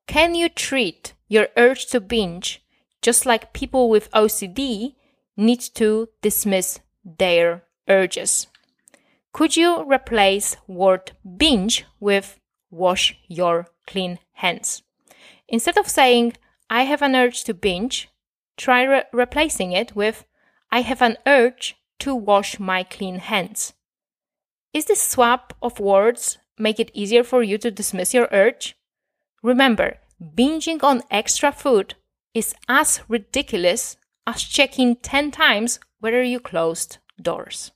Can 0.06 0.34
you 0.34 0.48
treat 0.48 1.12
your 1.28 1.48
urge 1.58 1.84
to 1.88 2.00
binge 2.00 2.63
just 3.04 3.26
like 3.26 3.52
people 3.52 3.90
with 3.90 4.10
OCD 4.12 4.94
need 5.36 5.60
to 5.74 6.08
dismiss 6.22 6.80
their 7.04 7.62
urges? 7.88 8.46
Could 9.32 9.56
you 9.56 9.84
replace 9.84 10.56
word 10.66 11.12
binge 11.36 11.84
with 12.00 12.40
wash 12.70 13.16
your 13.28 13.68
clean 13.86 14.18
hands? 14.32 14.82
Instead 15.48 15.76
of 15.76 15.88
saying, 15.88 16.32
I 16.70 16.84
have 16.84 17.02
an 17.02 17.14
urge 17.14 17.44
to 17.44 17.52
binge, 17.52 18.08
Try 18.56 18.84
re- 18.84 19.04
replacing 19.12 19.72
it 19.72 19.96
with 19.96 20.24
I 20.70 20.80
have 20.82 21.02
an 21.02 21.18
urge 21.26 21.76
to 22.00 22.14
wash 22.14 22.58
my 22.58 22.82
clean 22.82 23.18
hands. 23.18 23.72
Is 24.72 24.86
this 24.86 25.02
swap 25.02 25.54
of 25.62 25.80
words 25.80 26.38
make 26.58 26.80
it 26.80 26.90
easier 26.94 27.24
for 27.24 27.42
you 27.42 27.58
to 27.58 27.70
dismiss 27.70 28.14
your 28.14 28.28
urge? 28.30 28.76
Remember, 29.42 29.98
binging 30.22 30.82
on 30.82 31.02
extra 31.10 31.52
food 31.52 31.94
is 32.34 32.54
as 32.68 33.00
ridiculous 33.08 33.96
as 34.26 34.42
checking 34.42 34.96
10 34.96 35.30
times 35.30 35.78
whether 36.00 36.22
you 36.22 36.40
closed 36.40 36.98
doors. 37.20 37.70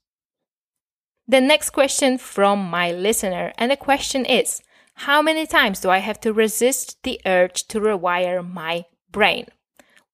The 1.27 1.41
next 1.41 1.71
question 1.71 2.19
from 2.19 2.69
my 2.69 2.91
listener, 2.91 3.53
and 3.59 3.71
the 3.71 3.77
question 3.77 4.25
is 4.25 4.62
How 4.95 5.23
many 5.23 5.47
times 5.47 5.81
do 5.81 5.91
I 5.91 5.99
have 5.99 6.21
to 6.21 6.33
resist 6.33 7.03
the 7.03 7.21
urge 7.25 7.69
to 7.69 7.81
rewire 7.81 8.47
my 8.47 8.85
brain? 9.12 9.47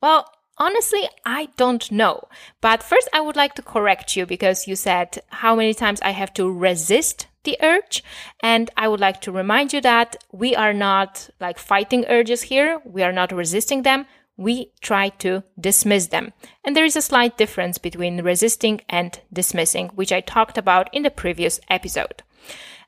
Well, 0.03 0.29
Honestly, 0.57 1.09
I 1.25 1.49
don't 1.57 1.91
know. 1.91 2.29
But 2.61 2.83
first, 2.83 3.09
I 3.13 3.21
would 3.21 3.37
like 3.37 3.55
to 3.55 3.63
correct 3.63 4.17
you 4.17 4.25
because 4.25 4.69
you 4.69 4.77
said 4.77 5.19
how 5.29 5.57
many 5.57 5.75
times 5.75 6.01
I 6.01 6.11
have 6.11 6.33
to 6.35 6.51
resist 6.51 7.27
the 7.43 7.59
urge. 7.61 8.05
And 8.41 8.71
I 8.77 8.89
would 8.89 9.01
like 9.01 9.21
to 9.23 9.33
remind 9.33 9.73
you 9.73 9.81
that 9.81 10.17
we 10.33 10.55
are 10.55 10.73
not 10.73 11.29
like 11.41 11.59
fighting 11.59 12.05
urges 12.09 12.43
here. 12.43 12.81
We 12.85 13.03
are 13.03 13.13
not 13.13 13.33
resisting 13.33 13.83
them. 13.83 14.07
We 14.37 14.73
try 14.81 15.11
to 15.21 15.45
dismiss 15.59 16.09
them. 16.09 16.33
And 16.65 16.77
there 16.77 16.85
is 16.85 16.97
a 16.97 17.03
slight 17.03 17.37
difference 17.39 17.79
between 17.79 18.23
resisting 18.23 18.81
and 18.89 19.21
dismissing, 19.33 19.91
which 19.95 20.13
I 20.13 20.21
talked 20.21 20.59
about 20.59 20.93
in 20.93 21.03
the 21.03 21.11
previous 21.11 21.61
episode. 21.69 22.23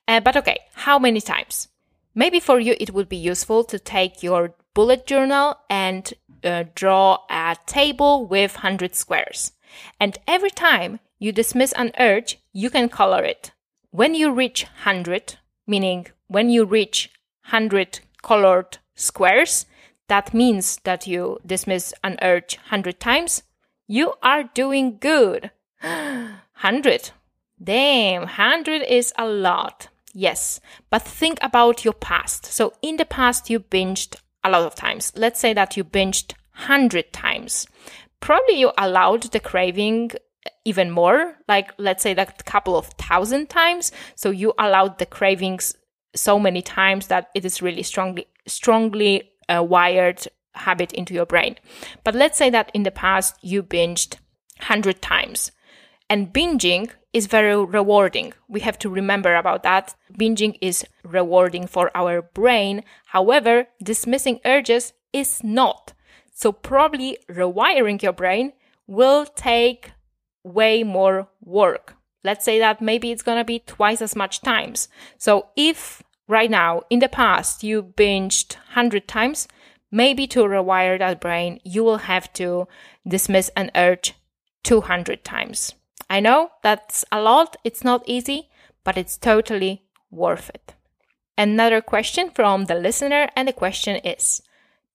Uh, 0.08 0.20
but 0.20 0.36
okay, 0.36 0.58
how 0.74 0.98
many 0.98 1.20
times? 1.20 1.68
Maybe 2.14 2.40
for 2.40 2.58
you, 2.58 2.76
it 2.80 2.94
would 2.94 3.08
be 3.08 3.16
useful 3.16 3.64
to 3.64 3.78
take 3.78 4.22
your 4.22 4.54
bullet 4.74 5.06
journal 5.06 5.56
and 5.68 6.12
uh, 6.42 6.64
draw 6.74 7.18
a 7.28 7.56
table 7.66 8.26
with 8.26 8.54
100 8.54 8.94
squares. 8.94 9.52
And 10.00 10.18
every 10.26 10.50
time 10.50 11.00
you 11.18 11.32
dismiss 11.32 11.72
an 11.72 11.92
urge, 11.98 12.38
you 12.52 12.70
can 12.70 12.88
color 12.88 13.22
it. 13.22 13.52
When 13.90 14.14
you 14.14 14.32
reach 14.32 14.64
100, 14.64 15.36
meaning 15.66 16.06
when 16.28 16.50
you 16.50 16.64
reach 16.64 17.10
100 17.50 18.00
colored 18.22 18.78
squares, 18.94 19.66
that 20.08 20.34
means 20.34 20.78
that 20.84 21.06
you 21.06 21.38
dismiss 21.44 21.92
an 22.04 22.18
urge 22.22 22.56
100 22.56 23.00
times. 23.00 23.42
You 23.86 24.14
are 24.22 24.44
doing 24.44 24.98
good. 24.98 25.50
100. 25.80 27.10
Damn, 27.62 28.22
100 28.22 28.82
is 28.82 29.12
a 29.16 29.26
lot. 29.26 29.88
Yes, 30.12 30.60
but 30.90 31.02
think 31.02 31.38
about 31.42 31.84
your 31.84 31.94
past. 31.94 32.46
So 32.46 32.72
in 32.82 32.96
the 32.96 33.04
past, 33.04 33.50
you 33.50 33.60
binged 33.60 34.16
a 34.42 34.50
lot 34.50 34.62
of 34.62 34.74
times. 34.74 35.12
Let's 35.16 35.40
say 35.40 35.52
that 35.52 35.76
you 35.76 35.84
binged 35.84 36.32
100 36.54 37.12
times. 37.12 37.66
Probably 38.20 38.58
you 38.58 38.72
allowed 38.78 39.24
the 39.24 39.40
craving 39.40 40.12
even 40.64 40.90
more, 40.90 41.36
like 41.48 41.72
let's 41.78 42.02
say 42.02 42.14
that 42.14 42.44
couple 42.44 42.76
of 42.76 42.86
thousand 42.98 43.48
times. 43.48 43.92
So 44.14 44.30
you 44.30 44.54
allowed 44.58 44.98
the 44.98 45.06
cravings 45.06 45.76
so 46.14 46.38
many 46.38 46.62
times 46.62 47.08
that 47.08 47.30
it 47.34 47.44
is 47.44 47.60
really 47.62 47.82
strongly, 47.82 48.26
strongly 48.46 49.30
uh, 49.48 49.62
wired 49.62 50.26
habit 50.54 50.92
into 50.92 51.14
your 51.14 51.26
brain. 51.26 51.56
But 52.04 52.14
let's 52.14 52.38
say 52.38 52.50
that 52.50 52.70
in 52.74 52.82
the 52.82 52.90
past 52.90 53.36
you 53.42 53.62
binged 53.62 54.16
100 54.58 55.02
times. 55.02 55.52
And 56.08 56.32
binging 56.32 56.90
is 57.12 57.26
very 57.26 57.56
rewarding. 57.64 58.32
We 58.48 58.60
have 58.60 58.78
to 58.80 58.88
remember 58.88 59.34
about 59.34 59.62
that. 59.64 59.94
Binging 60.12 60.56
is 60.60 60.84
rewarding 61.02 61.66
for 61.66 61.90
our 61.94 62.22
brain. 62.22 62.84
However, 63.06 63.66
dismissing 63.82 64.40
urges 64.44 64.92
is 65.12 65.42
not. 65.42 65.92
So 66.32 66.52
probably 66.52 67.18
rewiring 67.28 68.02
your 68.02 68.12
brain 68.12 68.52
will 68.86 69.24
take 69.24 69.92
way 70.44 70.84
more 70.84 71.28
work. 71.40 71.96
Let's 72.22 72.44
say 72.44 72.58
that 72.58 72.80
maybe 72.80 73.10
it's 73.10 73.22
going 73.22 73.38
to 73.38 73.44
be 73.44 73.60
twice 73.60 74.02
as 74.02 74.14
much 74.14 74.42
times. 74.42 74.88
So 75.16 75.48
if 75.56 76.02
right 76.28 76.50
now 76.50 76.82
in 76.90 76.98
the 76.98 77.08
past 77.08 77.62
you 77.62 77.82
binged 77.82 78.56
100 78.74 79.06
times, 79.08 79.48
maybe 79.90 80.26
to 80.28 80.40
rewire 80.40 80.98
that 80.98 81.20
brain, 81.20 81.60
you 81.64 81.84
will 81.84 81.98
have 81.98 82.32
to 82.34 82.68
dismiss 83.06 83.50
an 83.56 83.70
urge 83.74 84.14
200 84.64 85.24
times. 85.24 85.74
I 86.08 86.20
know 86.20 86.50
that's 86.62 87.04
a 87.10 87.20
lot, 87.20 87.56
it's 87.64 87.84
not 87.84 88.02
easy, 88.06 88.48
but 88.84 88.96
it's 88.96 89.16
totally 89.16 89.82
worth 90.10 90.50
it. 90.50 90.74
Another 91.38 91.80
question 91.80 92.30
from 92.30 92.64
the 92.64 92.74
listener, 92.74 93.28
and 93.36 93.48
the 93.48 93.52
question 93.52 93.96
is 93.96 94.42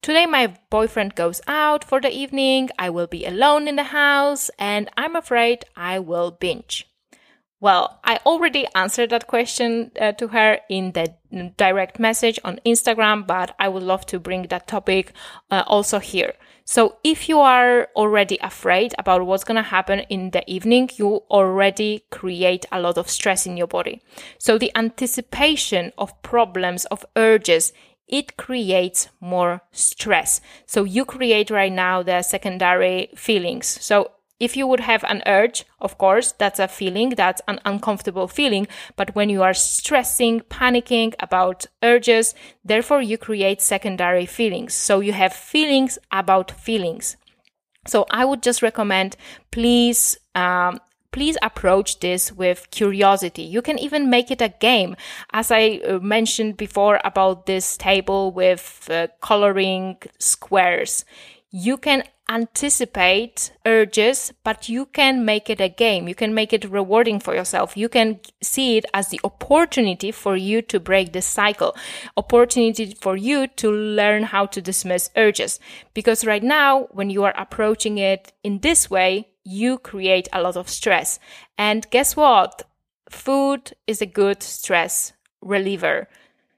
Today, 0.01 0.25
my 0.25 0.55
boyfriend 0.71 1.13
goes 1.13 1.41
out 1.47 1.83
for 1.83 2.01
the 2.01 2.09
evening, 2.09 2.69
I 2.79 2.89
will 2.89 3.05
be 3.05 3.25
alone 3.25 3.67
in 3.67 3.75
the 3.75 3.83
house, 3.83 4.50
and 4.57 4.89
I'm 4.97 5.15
afraid 5.15 5.65
I 5.75 6.00
will 6.00 6.31
binge. 6.31 6.90
Well, 7.62 8.00
I 8.03 8.18
already 8.25 8.65
answered 8.74 9.12
that 9.12 9.27
question 9.27 9.91
uh, 10.01 10.13
to 10.13 10.30
her 10.30 10.60
in 10.68 10.94
the 10.94 11.13
direct 11.58 12.00
message 12.00 12.39
on 12.44 12.60
Instagram, 12.65 13.27
but 13.27 13.56
I 13.60 13.70
would 13.70 13.84
love 13.84 14.03
to 14.08 14.20
bring 14.20 14.48
that 14.48 14.68
topic 14.68 15.13
uh, 15.51 15.63
also 15.68 16.00
here. 16.00 16.34
So 16.65 16.98
if 17.03 17.30
you 17.30 17.39
are 17.39 17.88
already 17.96 18.39
afraid 18.41 18.96
about 18.98 19.27
what's 19.27 19.44
going 19.44 19.58
to 19.58 19.70
happen 19.70 20.00
in 20.10 20.32
the 20.32 20.44
evening, 20.51 20.89
you 20.96 21.22
already 21.30 22.03
create 22.10 22.65
a 22.72 22.82
lot 22.82 22.98
of 22.98 23.08
stress 23.08 23.46
in 23.46 23.58
your 23.58 23.68
body. 23.68 24.01
So 24.39 24.58
the 24.58 24.72
anticipation 24.75 25.91
of 26.00 26.20
problems, 26.24 26.86
of 26.86 27.06
urges, 27.15 27.74
it 28.08 28.38
creates 28.38 29.10
more 29.20 29.62
stress. 29.72 30.41
So 30.65 30.84
you 30.84 31.06
create 31.06 31.51
right 31.51 31.72
now 31.72 32.01
the 32.01 32.24
secondary 32.24 33.12
feelings. 33.15 33.68
So 33.68 34.12
if 34.41 34.57
you 34.57 34.65
would 34.65 34.79
have 34.79 35.03
an 35.03 35.21
urge, 35.27 35.65
of 35.79 36.00
course, 36.00 36.31
that's 36.31 36.60
a 36.60 36.67
feeling, 36.67 37.10
that's 37.10 37.43
an 37.48 37.60
uncomfortable 37.63 38.27
feeling. 38.27 38.67
But 38.95 39.15
when 39.15 39.29
you 39.29 39.43
are 39.43 39.53
stressing, 39.53 40.41
panicking 40.41 41.13
about 41.19 41.67
urges, 41.83 42.33
therefore 42.65 43.03
you 43.03 43.19
create 43.19 43.62
secondary 43.62 44.25
feelings. 44.25 44.74
So 44.74 45.00
you 45.00 45.13
have 45.13 45.31
feelings 45.31 46.00
about 46.12 46.50
feelings. 46.50 47.17
So 47.86 48.07
I 48.10 48.25
would 48.25 48.41
just 48.41 48.63
recommend, 48.63 49.15
please, 49.51 50.17
um, 50.33 50.79
please 51.12 51.38
approach 51.43 52.00
this 52.00 52.31
with 52.31 52.67
curiosity. 52.71 53.43
You 53.43 53.62
can 53.62 53.77
even 53.77 54.10
make 54.10 54.31
it 54.31 54.41
a 54.41 54.50
game. 54.60 54.95
As 55.31 55.51
I 55.51 55.81
uh, 55.88 56.00
mentioned 56.00 56.57
before 56.57 57.00
about 57.03 57.45
this 57.45 57.77
table 57.77 58.31
with 58.31 58.88
uh, 58.89 59.07
coloring 59.21 59.98
squares, 60.17 61.05
you 61.51 61.77
can 61.77 62.03
anticipate 62.31 63.51
urges, 63.65 64.31
but 64.43 64.69
you 64.69 64.85
can 64.85 65.25
make 65.25 65.50
it 65.50 65.59
a 65.59 65.67
game. 65.67 66.07
You 66.07 66.15
can 66.15 66.33
make 66.33 66.53
it 66.53 66.69
rewarding 66.69 67.19
for 67.19 67.35
yourself. 67.35 67.75
You 67.75 67.89
can 67.89 68.21
see 68.41 68.77
it 68.77 68.85
as 68.93 69.09
the 69.09 69.19
opportunity 69.25 70.11
for 70.11 70.38
you 70.38 70.61
to 70.63 70.79
break 70.79 71.11
this 71.11 71.25
cycle, 71.25 71.75
opportunity 72.15 72.95
for 73.01 73.17
you 73.17 73.47
to 73.47 73.69
learn 73.69 74.23
how 74.23 74.45
to 74.45 74.61
dismiss 74.61 75.09
urges. 75.17 75.59
Because 75.93 76.25
right 76.25 76.43
now, 76.43 76.88
when 76.91 77.09
you 77.09 77.23
are 77.25 77.35
approaching 77.38 77.97
it 77.97 78.31
in 78.43 78.59
this 78.59 78.89
way, 78.89 79.27
you 79.43 79.77
create 79.77 80.29
a 80.31 80.41
lot 80.41 80.55
of 80.55 80.69
stress. 80.69 81.19
And 81.57 81.89
guess 81.89 82.15
what? 82.15 82.63
Food 83.09 83.73
is 83.88 84.01
a 84.01 84.05
good 84.05 84.41
stress 84.41 85.11
reliever. 85.41 86.07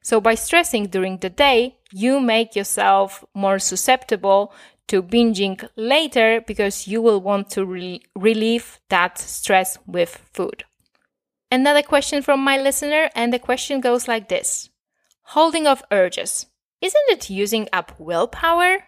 So 0.04 0.20
by 0.20 0.36
stressing 0.36 0.88
during 0.88 1.18
the 1.20 1.30
day, 1.30 1.78
you 1.94 2.20
make 2.20 2.58
yourself 2.58 3.24
more 3.34 3.58
susceptible 3.58 4.54
to 4.94 5.02
binging 5.02 5.68
later 5.76 6.40
because 6.46 6.88
you 6.88 7.02
will 7.02 7.20
want 7.20 7.50
to 7.50 7.66
re- 7.66 8.00
relieve 8.16 8.80
that 8.90 9.18
stress 9.18 9.76
with 9.88 10.22
food. 10.32 10.66
Another 11.50 11.82
question 11.82 12.22
from 12.22 12.44
my 12.44 12.60
listener, 12.60 13.10
and 13.16 13.34
the 13.34 13.40
question 13.40 13.82
goes 13.82 14.08
like 14.08 14.30
this 14.30 14.70
Holding 15.34 15.66
of 15.66 15.82
urges. 15.90 16.46
Isn't 16.80 17.10
it 17.10 17.32
using 17.32 17.68
up 17.74 18.00
willpower? 18.00 18.84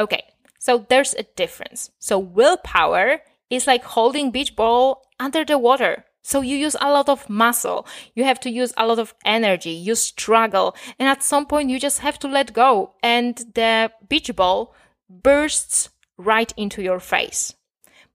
Okay, 0.00 0.24
so 0.58 0.84
there's 0.88 1.14
a 1.14 1.22
difference. 1.36 1.92
So 2.00 2.18
willpower 2.18 3.20
is 3.50 3.68
like 3.68 3.84
holding 3.84 4.32
beach 4.32 4.56
ball 4.56 5.02
under 5.20 5.44
the 5.44 5.58
water. 5.58 6.06
So 6.22 6.40
you 6.40 6.56
use 6.56 6.74
a 6.80 6.90
lot 6.90 7.08
of 7.08 7.30
muscle. 7.30 7.86
You 8.16 8.24
have 8.24 8.40
to 8.40 8.50
use 8.50 8.74
a 8.76 8.84
lot 8.84 8.98
of 8.98 9.14
energy. 9.24 9.70
You 9.70 9.94
struggle. 9.94 10.74
And 10.98 11.08
at 11.08 11.22
some 11.22 11.46
point 11.46 11.70
you 11.70 11.78
just 11.78 12.00
have 12.00 12.18
to 12.18 12.28
let 12.28 12.52
go. 12.52 12.94
And 13.00 13.36
the 13.54 13.92
beach 14.08 14.34
ball 14.34 14.74
bursts 15.10 15.90
right 16.16 16.52
into 16.56 16.82
your 16.82 17.00
face. 17.00 17.54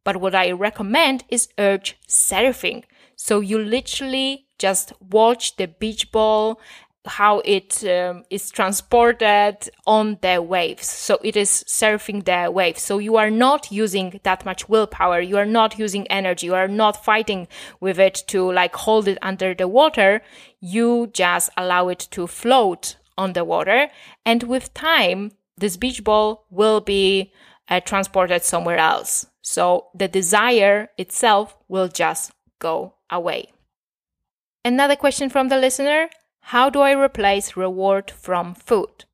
But 0.04 0.18
what 0.18 0.34
I 0.34 0.52
recommend 0.52 1.26
is 1.30 1.50
urge 1.58 1.98
surfing. 2.08 2.84
So 3.16 3.40
you 3.40 3.60
literally 3.60 4.48
just 4.58 4.94
watch 5.02 5.58
the 5.58 5.68
beach 5.68 6.12
ball 6.12 6.60
how 7.08 7.40
it 7.46 7.84
um, 7.86 8.24
is 8.30 8.50
transported 8.50 9.70
on 9.86 10.18
the 10.22 10.42
waves. 10.42 10.88
So 10.88 11.20
it 11.24 11.36
is 11.36 11.64
surfing 11.68 12.26
the 12.26 12.52
waves. 12.52 12.82
So 12.82 12.98
you 12.98 13.16
are 13.18 13.30
not 13.30 13.72
using 13.72 14.20
that 14.24 14.46
much 14.46 14.68
willpower. 14.68 15.22
You 15.22 15.38
are 15.38 15.46
not 15.46 15.78
using 15.78 16.08
energy. 16.08 16.48
You 16.48 16.56
are 16.56 16.68
not 16.68 17.04
fighting 17.04 17.48
with 17.80 18.00
it 18.00 18.24
to 18.28 18.52
like 18.52 18.76
hold 18.76 19.08
it 19.08 19.18
under 19.22 19.54
the 19.54 19.68
water. 19.68 20.22
You 20.60 21.10
just 21.14 21.50
allow 21.58 21.90
it 21.90 22.08
to 22.12 22.28
float 22.28 22.98
on 23.18 23.34
the 23.34 23.46
water. 23.46 23.90
And 24.26 24.44
with 24.44 24.74
time, 24.74 25.32
this 25.58 25.78
beach 25.78 26.04
ball 26.04 26.46
will 26.50 26.82
be 26.82 27.32
uh, 27.70 27.80
transported 27.80 28.44
somewhere 28.44 28.78
else. 28.78 29.26
So 29.42 29.88
the 29.94 30.08
desire 30.08 30.90
itself 30.98 31.56
will 31.68 31.88
just 31.88 32.32
go 32.60 32.96
away. 33.10 33.52
Another 34.64 34.96
question 34.96 35.30
from 35.30 35.50
the 35.50 35.58
listener 35.58 36.10
how 36.50 36.70
do 36.70 36.80
I 36.82 36.92
replace 36.92 37.58
reward 37.58 38.12
from 38.12 38.54
food? 38.54 39.06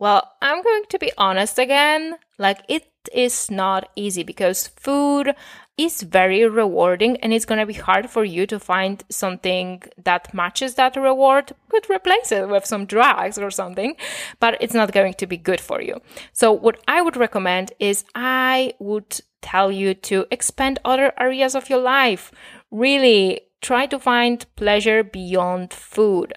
Well, 0.00 0.32
I'm 0.42 0.62
going 0.62 0.84
to 0.88 0.98
be 0.98 1.12
honest 1.16 1.60
again. 1.60 2.16
Like, 2.38 2.62
it 2.68 2.90
is 3.12 3.50
not 3.50 3.88
easy 3.96 4.22
because 4.22 4.66
food 4.66 5.34
is 5.78 6.02
very 6.02 6.46
rewarding 6.48 7.16
and 7.18 7.32
it's 7.32 7.44
going 7.44 7.60
to 7.60 7.66
be 7.66 7.74
hard 7.74 8.08
for 8.08 8.24
you 8.24 8.46
to 8.46 8.58
find 8.58 9.04
something 9.10 9.82
that 10.02 10.32
matches 10.32 10.74
that 10.74 10.96
reward. 10.96 11.52
Could 11.68 11.90
replace 11.90 12.32
it 12.32 12.48
with 12.48 12.64
some 12.64 12.86
drugs 12.86 13.38
or 13.38 13.50
something, 13.50 13.94
but 14.40 14.56
it's 14.60 14.74
not 14.74 14.92
going 14.92 15.14
to 15.14 15.26
be 15.26 15.36
good 15.36 15.60
for 15.60 15.80
you. 15.80 16.00
So, 16.32 16.52
what 16.52 16.82
I 16.88 17.02
would 17.02 17.16
recommend 17.16 17.72
is 17.78 18.04
I 18.14 18.74
would 18.78 19.20
tell 19.42 19.70
you 19.70 19.94
to 19.94 20.26
expand 20.30 20.78
other 20.84 21.12
areas 21.18 21.54
of 21.54 21.68
your 21.68 21.80
life. 21.80 22.32
Really 22.70 23.42
try 23.60 23.86
to 23.86 23.98
find 23.98 24.46
pleasure 24.56 25.02
beyond 25.02 25.72
food 25.72 26.34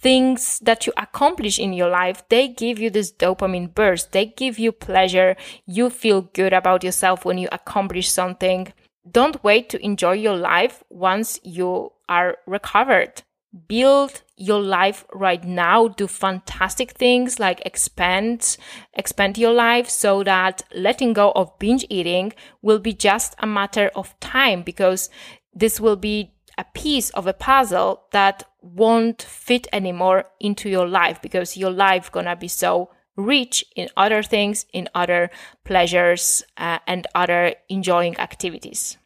things 0.00 0.58
that 0.60 0.86
you 0.86 0.92
accomplish 0.96 1.58
in 1.58 1.72
your 1.72 1.90
life, 1.90 2.22
they 2.28 2.48
give 2.48 2.78
you 2.78 2.90
this 2.90 3.12
dopamine 3.12 3.74
burst. 3.74 4.12
They 4.12 4.26
give 4.26 4.58
you 4.58 4.72
pleasure. 4.72 5.36
You 5.66 5.90
feel 5.90 6.22
good 6.22 6.52
about 6.52 6.84
yourself 6.84 7.24
when 7.24 7.38
you 7.38 7.48
accomplish 7.50 8.10
something. 8.10 8.72
Don't 9.10 9.42
wait 9.42 9.68
to 9.70 9.84
enjoy 9.84 10.12
your 10.12 10.36
life 10.36 10.84
once 10.90 11.40
you 11.42 11.92
are 12.08 12.36
recovered. 12.46 13.22
Build 13.66 14.22
your 14.36 14.60
life 14.60 15.04
right 15.14 15.42
now. 15.42 15.88
Do 15.88 16.06
fantastic 16.06 16.92
things 16.92 17.40
like 17.40 17.62
expand, 17.64 18.58
expand 18.94 19.38
your 19.38 19.52
life 19.52 19.88
so 19.88 20.22
that 20.22 20.62
letting 20.74 21.14
go 21.14 21.32
of 21.32 21.58
binge 21.58 21.86
eating 21.88 22.34
will 22.60 22.78
be 22.78 22.92
just 22.92 23.34
a 23.38 23.46
matter 23.46 23.90
of 23.96 24.18
time 24.20 24.62
because 24.62 25.08
this 25.54 25.80
will 25.80 25.96
be 25.96 26.34
a 26.58 26.64
piece 26.74 27.08
of 27.10 27.26
a 27.26 27.32
puzzle 27.32 28.02
that 28.10 28.42
won't 28.60 29.22
fit 29.22 29.66
anymore 29.72 30.24
into 30.40 30.68
your 30.68 30.88
life 30.88 31.22
because 31.22 31.56
your 31.56 31.70
life 31.70 32.12
gonna 32.12 32.36
be 32.36 32.48
so 32.48 32.90
rich 33.16 33.64
in 33.74 33.88
other 33.96 34.22
things, 34.22 34.66
in 34.72 34.88
other 34.94 35.30
pleasures, 35.64 36.42
uh, 36.56 36.78
and 36.86 37.06
other 37.14 37.54
enjoying 37.68 38.18
activities. 38.18 38.98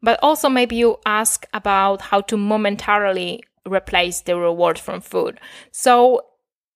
But 0.00 0.18
also, 0.22 0.48
maybe 0.48 0.76
you 0.76 0.98
ask 1.06 1.46
about 1.52 2.02
how 2.02 2.22
to 2.22 2.36
momentarily 2.36 3.42
replace 3.66 4.20
the 4.20 4.36
reward 4.36 4.78
from 4.78 5.00
food. 5.00 5.38
So, 5.70 6.22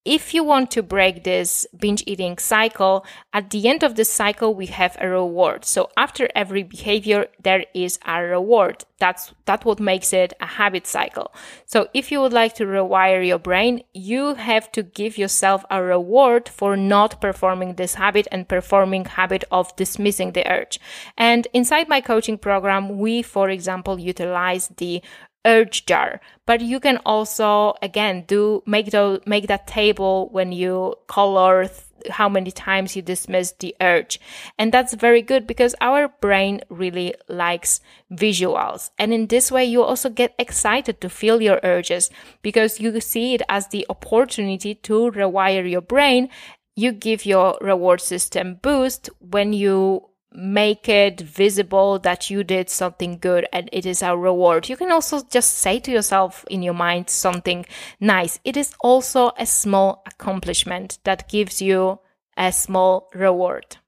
if 0.06 0.32
you 0.32 0.44
want 0.44 0.70
to 0.70 0.82
break 0.82 1.24
this 1.24 1.66
binge 1.76 2.04
eating 2.06 2.38
cycle, 2.38 3.04
at 3.32 3.50
the 3.50 3.68
end 3.68 3.82
of 3.82 3.96
the 3.96 4.04
cycle, 4.04 4.54
we 4.54 4.66
have 4.66 4.96
a 5.00 5.08
reward. 5.08 5.64
So 5.64 5.90
after 5.96 6.28
every 6.34 6.62
behavior, 6.62 7.26
there 7.42 7.64
is 7.74 7.98
a 8.06 8.22
reward. 8.22 8.84
That's, 8.98 9.34
that 9.44 9.64
what 9.64 9.80
makes 9.80 10.12
it 10.12 10.32
a 10.40 10.46
habit 10.46 10.86
cycle. 10.86 11.34
So 11.66 11.88
if 11.92 12.10
you 12.12 12.20
would 12.20 12.32
like 12.32 12.54
to 12.54 12.64
rewire 12.64 13.26
your 13.26 13.40
brain, 13.40 13.82
you 13.92 14.34
have 14.34 14.70
to 14.72 14.84
give 14.84 15.18
yourself 15.18 15.64
a 15.70 15.82
reward 15.82 16.48
for 16.48 16.76
not 16.76 17.20
performing 17.20 17.74
this 17.74 17.94
habit 17.94 18.28
and 18.30 18.48
performing 18.48 19.04
habit 19.04 19.44
of 19.50 19.74
dismissing 19.76 20.32
the 20.32 20.50
urge. 20.50 20.78
And 21.18 21.48
inside 21.52 21.88
my 21.88 22.00
coaching 22.00 22.38
program, 22.38 22.98
we, 22.98 23.22
for 23.22 23.50
example, 23.50 23.98
utilize 23.98 24.68
the 24.76 25.02
urge 25.46 25.86
jar. 25.86 26.20
But 26.44 26.60
you 26.60 26.80
can 26.80 26.98
also 27.06 27.74
again 27.80 28.24
do 28.26 28.62
make 28.66 28.90
the 28.90 29.22
make 29.26 29.46
that 29.46 29.66
table 29.66 30.28
when 30.30 30.52
you 30.52 30.94
color 31.06 31.68
how 32.10 32.28
many 32.28 32.50
times 32.50 32.94
you 32.94 33.02
dismiss 33.02 33.52
the 33.52 33.74
urge. 33.80 34.20
And 34.58 34.72
that's 34.72 34.94
very 34.94 35.22
good 35.22 35.46
because 35.46 35.74
our 35.80 36.08
brain 36.20 36.60
really 36.68 37.14
likes 37.28 37.80
visuals. 38.12 38.90
And 38.98 39.12
in 39.12 39.26
this 39.26 39.50
way 39.50 39.64
you 39.64 39.82
also 39.82 40.10
get 40.10 40.34
excited 40.38 41.00
to 41.00 41.08
feel 41.08 41.42
your 41.42 41.60
urges 41.62 42.10
because 42.42 42.80
you 42.80 43.00
see 43.00 43.34
it 43.34 43.42
as 43.48 43.68
the 43.68 43.86
opportunity 43.88 44.74
to 44.74 45.10
rewire 45.10 45.68
your 45.68 45.80
brain. 45.80 46.28
You 46.76 46.92
give 46.92 47.24
your 47.24 47.56
reward 47.60 48.02
system 48.02 48.58
boost 48.62 49.08
when 49.18 49.52
you 49.52 50.10
make 50.32 50.88
it 50.88 51.20
visible 51.20 51.98
that 52.00 52.30
you 52.30 52.44
did 52.44 52.68
something 52.68 53.18
good 53.18 53.46
and 53.52 53.68
it 53.72 53.86
is 53.86 54.02
a 54.02 54.16
reward. 54.16 54.68
You 54.68 54.76
can 54.76 54.92
also 54.92 55.22
just 55.22 55.54
say 55.54 55.78
to 55.80 55.90
yourself 55.90 56.44
in 56.50 56.62
your 56.62 56.74
mind 56.74 57.08
something 57.08 57.64
nice. 58.00 58.38
It 58.44 58.56
is 58.56 58.74
also 58.80 59.32
a 59.38 59.46
small 59.46 60.02
accomplishment 60.06 60.98
that 61.04 61.28
gives 61.28 61.62
you 61.62 62.00
a 62.36 62.52
small 62.52 63.08
reward. 63.14 63.78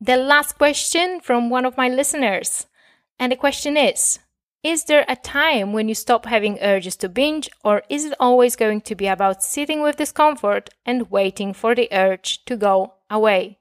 The 0.00 0.16
last 0.16 0.58
question 0.58 1.20
from 1.20 1.50
one 1.50 1.64
of 1.64 1.76
my 1.76 1.88
listeners. 1.88 2.66
And 3.18 3.32
the 3.32 3.36
question 3.36 3.76
is 3.76 4.18
Is 4.62 4.84
there 4.84 5.04
a 5.08 5.16
time 5.16 5.72
when 5.72 5.88
you 5.88 5.94
stop 5.94 6.26
having 6.26 6.58
urges 6.60 6.96
to 6.96 7.08
binge, 7.08 7.48
or 7.64 7.82
is 7.88 8.04
it 8.04 8.14
always 8.20 8.56
going 8.56 8.82
to 8.82 8.94
be 8.94 9.06
about 9.06 9.42
sitting 9.42 9.80
with 9.82 9.96
discomfort 9.96 10.70
and 10.84 11.10
waiting 11.10 11.52
for 11.52 11.74
the 11.74 11.88
urge 11.90 12.44
to 12.44 12.56
go 12.56 12.94
away? 13.08 13.58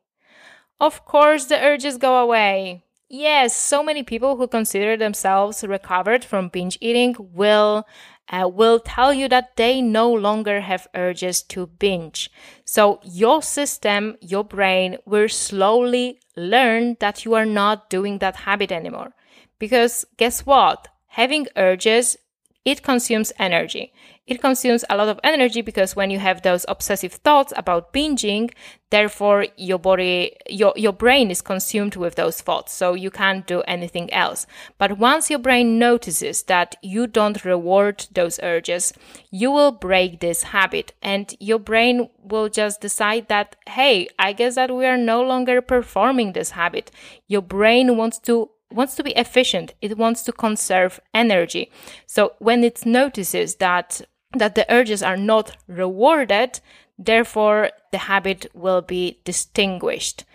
Of 0.80 1.06
course, 1.06 1.46
the 1.46 1.60
urges 1.60 1.98
go 1.98 2.18
away. 2.18 2.84
Yes, 3.10 3.56
so 3.56 3.84
many 3.84 4.04
people 4.04 4.38
who 4.38 4.48
consider 4.48 4.98
themselves 4.98 5.64
recovered 5.64 6.26
from 6.26 6.50
binge 6.50 6.78
eating 6.82 7.16
will 7.20 7.86
uh, 8.30 8.48
will 8.48 8.80
tell 8.80 9.14
you 9.14 9.28
that 9.28 9.56
they 9.58 9.82
no 9.82 10.12
longer 10.12 10.62
have 10.62 10.88
urges 10.96 11.42
to 11.44 11.68
binge. 11.68 12.32
So 12.66 13.00
your 13.04 13.42
system, 13.42 14.18
your 14.22 14.44
brain 14.44 14.98
will 15.06 15.30
slowly 15.30 16.20
learn 16.36 16.96
that 17.02 17.26
you 17.26 17.34
are 17.36 17.46
not 17.46 17.90
doing 17.90 18.20
that 18.20 18.38
habit 18.38 18.72
anymore. 18.72 19.14
Because 19.60 20.06
guess 20.18 20.46
what? 20.46 20.88
Having 21.08 21.48
urges, 21.56 22.18
it 22.66 22.82
consumes 22.82 23.34
energy. 23.38 23.94
It 24.26 24.40
consumes 24.40 24.86
a 24.90 24.96
lot 24.96 25.10
of 25.10 25.20
energy 25.22 25.62
because 25.62 25.98
when 25.98 26.10
you 26.10 26.18
have 26.20 26.42
those 26.44 26.66
obsessive 26.70 27.12
thoughts 27.12 27.52
about 27.58 27.92
binging, 27.92 28.54
therefore 28.90 29.48
your 29.58 29.78
body, 29.78 30.38
your, 30.50 30.72
your 30.78 30.94
brain 30.94 31.30
is 31.30 31.42
consumed 31.42 31.98
with 31.98 32.16
those 32.16 32.40
thoughts. 32.40 32.72
So 32.72 32.94
you 32.94 33.12
can't 33.12 33.46
do 33.46 33.64
anything 33.68 34.14
else. 34.14 34.48
But 34.78 34.98
once 34.98 35.30
your 35.30 35.40
brain 35.40 35.78
notices 35.78 36.44
that 36.44 36.78
you 36.82 37.06
don't 37.06 37.44
reward 37.44 38.08
those 38.14 38.40
urges, 38.42 38.94
you 39.30 39.52
will 39.52 39.74
break 39.74 40.22
this 40.22 40.44
habit 40.44 40.94
and 41.02 41.36
your 41.42 41.60
brain 41.60 42.10
will 42.24 42.48
just 42.48 42.80
decide 42.80 43.28
that, 43.28 43.58
Hey, 43.68 44.08
I 44.18 44.32
guess 44.32 44.56
that 44.56 44.74
we 44.74 44.86
are 44.86 44.98
no 44.98 45.22
longer 45.22 45.62
performing 45.62 46.32
this 46.32 46.52
habit. 46.52 46.92
Your 47.28 47.42
brain 47.42 47.98
wants 47.98 48.20
to 48.20 48.52
wants 48.72 48.96
to 48.96 49.04
be 49.04 49.12
efficient. 49.12 49.74
It 49.82 49.98
wants 49.98 50.24
to 50.24 50.32
conserve 50.32 51.00
energy. 51.14 51.72
So 52.08 52.34
when 52.40 52.64
it 52.64 52.86
notices 52.86 53.56
that 53.56 54.02
that 54.36 54.56
the 54.56 54.72
urges 54.72 55.04
are 55.04 55.18
not 55.18 55.58
rewarded, 55.68 56.60
therefore 56.98 57.72
the 57.92 57.98
habit 58.00 58.48
will 58.54 58.82
be 58.82 59.20
distinguished. 59.24 60.26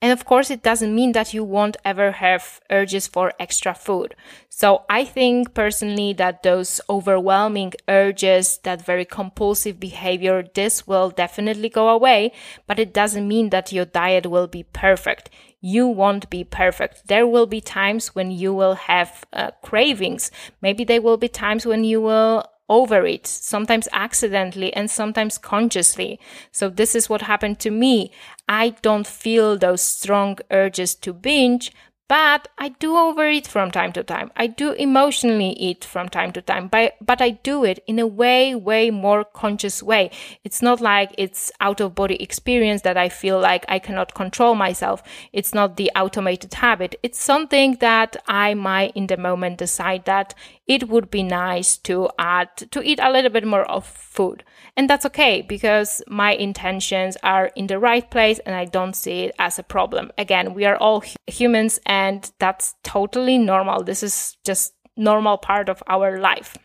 And 0.00 0.12
of 0.12 0.24
course, 0.24 0.48
it 0.48 0.62
doesn't 0.62 0.94
mean 0.94 1.10
that 1.12 1.34
you 1.34 1.42
won't 1.42 1.76
ever 1.84 2.12
have 2.12 2.60
urges 2.70 3.08
for 3.08 3.32
extra 3.40 3.74
food. 3.74 4.14
So 4.48 4.84
I 4.88 5.04
think 5.04 5.54
personally 5.54 6.12
that 6.12 6.44
those 6.44 6.80
overwhelming 6.88 7.72
urges, 7.88 8.58
that 8.58 8.84
very 8.84 9.04
compulsive 9.04 9.80
behavior, 9.80 10.44
this 10.54 10.86
will 10.86 11.10
definitely 11.10 11.68
go 11.68 11.88
away, 11.88 12.32
but 12.68 12.78
it 12.78 12.94
doesn't 12.94 13.26
mean 13.26 13.50
that 13.50 13.72
your 13.72 13.86
diet 13.86 14.26
will 14.26 14.46
be 14.46 14.62
perfect. 14.62 15.30
You 15.60 15.88
won't 15.88 16.30
be 16.30 16.44
perfect. 16.44 17.08
There 17.08 17.26
will 17.26 17.46
be 17.46 17.60
times 17.60 18.14
when 18.14 18.30
you 18.30 18.54
will 18.54 18.74
have 18.74 19.24
uh, 19.32 19.50
cravings. 19.64 20.30
Maybe 20.62 20.84
there 20.84 21.02
will 21.02 21.16
be 21.16 21.28
times 21.28 21.66
when 21.66 21.82
you 21.82 22.00
will 22.00 22.44
overeat, 22.68 23.26
sometimes 23.26 23.88
accidentally 23.92 24.72
and 24.74 24.90
sometimes 24.90 25.38
consciously. 25.38 26.20
So 26.52 26.68
this 26.68 26.94
is 26.94 27.08
what 27.08 27.22
happened 27.22 27.58
to 27.60 27.70
me. 27.70 28.10
I 28.48 28.70
don't 28.82 29.06
feel 29.06 29.56
those 29.56 29.82
strong 29.82 30.38
urges 30.50 30.94
to 30.96 31.12
binge, 31.12 31.72
but 32.08 32.48
I 32.56 32.70
do 32.70 32.96
overeat 32.96 33.46
from 33.46 33.70
time 33.70 33.92
to 33.92 34.02
time. 34.02 34.30
I 34.34 34.46
do 34.46 34.72
emotionally 34.72 35.50
eat 35.50 35.84
from 35.84 36.08
time 36.08 36.32
to 36.32 36.40
time, 36.40 36.68
but, 36.68 36.96
but 37.02 37.20
I 37.20 37.30
do 37.30 37.64
it 37.64 37.84
in 37.86 37.98
a 37.98 38.06
way, 38.06 38.54
way 38.54 38.90
more 38.90 39.24
conscious 39.24 39.82
way. 39.82 40.10
It's 40.42 40.62
not 40.62 40.80
like 40.80 41.14
it's 41.18 41.52
out 41.60 41.82
of 41.82 41.94
body 41.94 42.20
experience 42.22 42.80
that 42.82 42.96
I 42.96 43.10
feel 43.10 43.38
like 43.38 43.66
I 43.68 43.78
cannot 43.78 44.14
control 44.14 44.54
myself. 44.54 45.02
It's 45.34 45.52
not 45.52 45.76
the 45.76 45.90
automated 45.94 46.54
habit. 46.54 46.94
It's 47.02 47.20
something 47.20 47.76
that 47.80 48.16
I 48.26 48.54
might 48.54 48.96
in 48.96 49.08
the 49.08 49.18
moment 49.18 49.58
decide 49.58 50.06
that 50.06 50.34
it 50.66 50.88
would 50.88 51.10
be 51.10 51.22
nice 51.22 51.76
to 51.78 52.08
add, 52.18 52.48
to 52.70 52.82
eat 52.82 53.00
a 53.02 53.12
little 53.12 53.30
bit 53.30 53.46
more 53.46 53.64
of 53.64 53.86
food. 53.86 54.44
And 54.76 54.88
that's 54.88 55.06
okay 55.06 55.42
because 55.42 56.02
my 56.08 56.32
intentions 56.32 57.16
are 57.22 57.50
in 57.56 57.66
the 57.66 57.78
right 57.78 58.08
place 58.10 58.38
and 58.40 58.54
I 58.54 58.64
don't 58.64 58.94
see 58.94 59.24
it 59.24 59.34
as 59.38 59.58
a 59.58 59.62
problem. 59.62 60.12
Again, 60.16 60.54
we 60.54 60.64
are 60.64 60.76
all 60.76 61.02
humans 61.26 61.80
and 61.84 61.97
that's 62.38 62.74
totally 62.82 63.38
normal. 63.38 63.82
This 63.82 64.02
is 64.02 64.36
just 64.44 64.74
normal 64.96 65.38
part 65.38 65.68
of 65.68 65.82
our 65.86 66.18
life. 66.18 66.56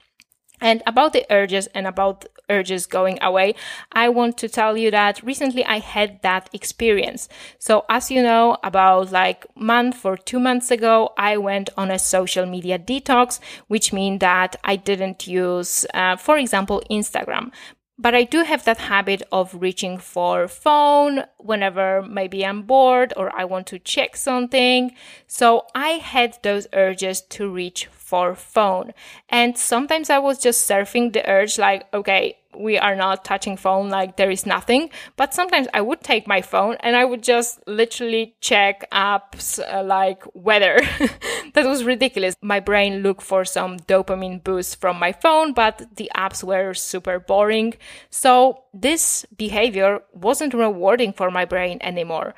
And 0.61 0.81
about 0.85 1.11
the 1.11 1.25
urges 1.29 1.67
and 1.67 1.85
about 1.85 2.25
urges 2.49 2.85
going 2.85 3.21
away, 3.21 3.55
I 3.91 4.07
want 4.07 4.37
to 4.37 4.47
tell 4.47 4.77
you 4.77 4.91
that 4.91 5.21
recently 5.21 5.65
I 5.65 5.79
had 5.79 6.21
that 6.21 6.49
experience. 6.53 7.27
So 7.59 7.83
as 7.89 8.09
you 8.09 8.23
know, 8.23 8.57
about 8.63 9.11
like 9.11 9.45
month 9.57 10.05
or 10.05 10.15
two 10.15 10.39
months 10.39 10.71
ago, 10.71 11.11
I 11.17 11.35
went 11.35 11.69
on 11.75 11.91
a 11.91 11.99
social 11.99 12.45
media 12.45 12.79
detox, 12.79 13.39
which 13.67 13.91
means 13.91 14.19
that 14.21 14.55
I 14.63 14.77
didn't 14.77 15.27
use, 15.27 15.85
uh, 15.93 16.15
for 16.15 16.37
example, 16.37 16.81
Instagram. 16.89 17.51
But 17.97 18.15
I 18.15 18.23
do 18.23 18.43
have 18.43 18.65
that 18.65 18.79
habit 18.79 19.21
of 19.31 19.53
reaching 19.53 19.97
for 19.99 20.47
phone 20.47 21.25
whenever 21.37 22.01
maybe 22.01 22.45
I'm 22.45 22.63
bored 22.63 23.13
or 23.15 23.33
I 23.35 23.45
want 23.45 23.67
to 23.67 23.79
check 23.79 24.15
something. 24.15 24.93
So 25.27 25.67
I 25.75 25.89
had 25.91 26.37
those 26.41 26.67
urges 26.73 27.21
to 27.21 27.49
reach 27.49 27.85
for 27.85 28.33
phone. 28.35 28.93
And 29.29 29.57
sometimes 29.57 30.09
I 30.09 30.17
was 30.19 30.39
just 30.39 30.67
surfing 30.67 31.13
the 31.13 31.27
urge 31.29 31.59
like, 31.59 31.85
okay, 31.93 32.37
we 32.57 32.77
are 32.77 32.95
not 32.95 33.25
touching 33.25 33.57
phone 33.57 33.89
like 33.89 34.17
there 34.17 34.31
is 34.31 34.45
nothing. 34.45 34.89
But 35.15 35.33
sometimes 35.33 35.67
i 35.73 35.81
would 35.81 36.01
take 36.01 36.27
my 36.27 36.41
phone 36.41 36.75
and 36.79 36.95
i 36.95 37.05
would 37.05 37.23
just 37.23 37.59
literally 37.67 38.35
check 38.41 38.89
apps 38.91 39.59
uh, 39.59 39.83
like 39.83 40.23
weather. 40.33 40.79
That 41.53 41.67
was 41.67 41.83
ridiculous. 41.83 42.35
My 42.41 42.59
brain 42.59 43.03
looked 43.03 43.21
for 43.21 43.45
some 43.45 43.77
dopamine 43.81 44.43
boost 44.43 44.81
from 44.81 44.97
my 44.99 45.11
phone 45.11 45.53
but 45.53 45.85
the 45.97 46.09
apps 46.15 46.43
were 46.43 46.73
super 46.73 47.19
boring. 47.19 47.75
So 48.09 48.63
this 48.73 49.25
behavior 49.37 49.99
wasn't 50.13 50.53
rewarding 50.53 51.13
for 51.13 51.29
my 51.29 51.45
brain 51.45 51.77
anymore 51.81 52.33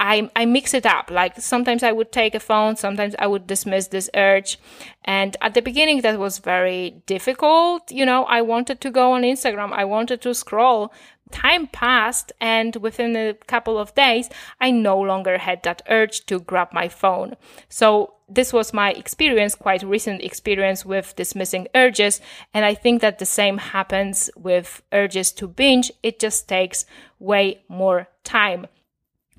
I, 0.00 0.30
I 0.34 0.46
mix 0.46 0.72
it 0.72 0.86
up. 0.86 1.10
Like 1.10 1.38
sometimes 1.38 1.82
I 1.82 1.92
would 1.92 2.10
take 2.10 2.34
a 2.34 2.40
phone, 2.40 2.74
sometimes 2.76 3.14
I 3.18 3.26
would 3.26 3.46
dismiss 3.46 3.88
this 3.88 4.08
urge. 4.14 4.58
And 5.04 5.36
at 5.42 5.52
the 5.52 5.60
beginning, 5.60 6.00
that 6.00 6.18
was 6.18 6.38
very 6.38 7.02
difficult. 7.04 7.92
You 7.92 8.06
know, 8.06 8.24
I 8.24 8.40
wanted 8.40 8.80
to 8.80 8.90
go 8.90 9.12
on 9.12 9.22
Instagram. 9.22 9.72
I 9.72 9.84
wanted 9.84 10.22
to 10.22 10.34
scroll. 10.34 10.92
Time 11.30 11.66
passed 11.68 12.32
and 12.40 12.74
within 12.76 13.14
a 13.14 13.34
couple 13.46 13.78
of 13.78 13.94
days, 13.94 14.30
I 14.58 14.70
no 14.70 14.98
longer 14.98 15.38
had 15.38 15.62
that 15.62 15.82
urge 15.88 16.24
to 16.26 16.40
grab 16.40 16.72
my 16.72 16.88
phone. 16.88 17.36
So 17.68 18.14
this 18.26 18.52
was 18.52 18.72
my 18.72 18.92
experience, 18.92 19.54
quite 19.54 19.82
recent 19.82 20.22
experience 20.22 20.84
with 20.84 21.14
dismissing 21.14 21.68
urges. 21.74 22.20
And 22.54 22.64
I 22.64 22.74
think 22.74 23.02
that 23.02 23.18
the 23.18 23.26
same 23.26 23.58
happens 23.58 24.30
with 24.34 24.82
urges 24.92 25.30
to 25.32 25.46
binge. 25.46 25.92
It 26.02 26.18
just 26.18 26.48
takes 26.48 26.86
way 27.18 27.62
more 27.68 28.08
time 28.24 28.66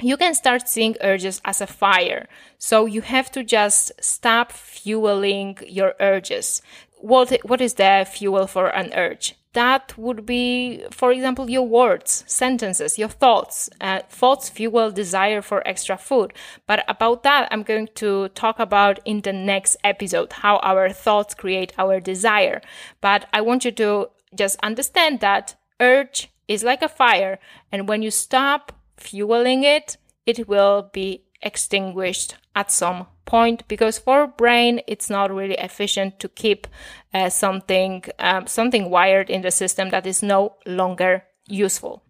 you 0.01 0.17
can 0.17 0.33
start 0.33 0.67
seeing 0.67 0.95
urges 1.01 1.41
as 1.45 1.61
a 1.61 1.67
fire. 1.67 2.27
So 2.57 2.85
you 2.85 3.01
have 3.01 3.31
to 3.31 3.43
just 3.43 3.91
stop 4.01 4.51
fueling 4.51 5.57
your 5.67 5.93
urges. 5.99 6.61
What, 6.99 7.37
what 7.43 7.61
is 7.61 7.75
the 7.75 8.07
fuel 8.09 8.47
for 8.47 8.67
an 8.67 8.93
urge? 8.93 9.35
That 9.53 9.97
would 9.97 10.25
be, 10.25 10.85
for 10.91 11.11
example, 11.11 11.49
your 11.49 11.67
words, 11.67 12.23
sentences, 12.25 12.97
your 12.97 13.09
thoughts. 13.09 13.69
Uh, 13.81 13.99
thoughts 14.07 14.49
fuel 14.49 14.91
desire 14.91 15.41
for 15.41 15.67
extra 15.67 15.97
food. 15.97 16.33
But 16.67 16.85
about 16.87 17.23
that, 17.23 17.49
I'm 17.51 17.63
going 17.63 17.89
to 17.95 18.29
talk 18.29 18.59
about 18.59 18.99
in 19.03 19.21
the 19.21 19.33
next 19.33 19.75
episode, 19.83 20.31
how 20.31 20.57
our 20.57 20.89
thoughts 20.89 21.33
create 21.33 21.73
our 21.77 21.99
desire. 21.99 22.61
But 23.01 23.27
I 23.33 23.41
want 23.41 23.65
you 23.65 23.71
to 23.71 24.09
just 24.33 24.57
understand 24.63 25.19
that 25.19 25.55
urge 25.81 26.29
is 26.47 26.63
like 26.63 26.81
a 26.81 26.87
fire. 26.87 27.37
And 27.73 27.89
when 27.89 28.01
you 28.01 28.11
stop 28.11 28.71
fueling 29.01 29.63
it, 29.63 29.97
it 30.25 30.47
will 30.47 30.89
be 30.93 31.23
extinguished 31.41 32.35
at 32.55 32.71
some 32.71 33.07
point 33.25 33.67
because 33.67 33.97
for 33.97 34.27
brain 34.27 34.81
it's 34.87 35.09
not 35.09 35.33
really 35.33 35.55
efficient 35.55 36.19
to 36.19 36.27
keep 36.29 36.67
uh, 37.13 37.29
something 37.29 38.03
um, 38.19 38.47
something 38.47 38.89
wired 38.89 39.29
in 39.29 39.41
the 39.41 39.51
system 39.51 39.89
that 39.89 40.05
is 40.05 40.21
no 40.21 40.55
longer 40.65 41.23
useful. 41.47 42.03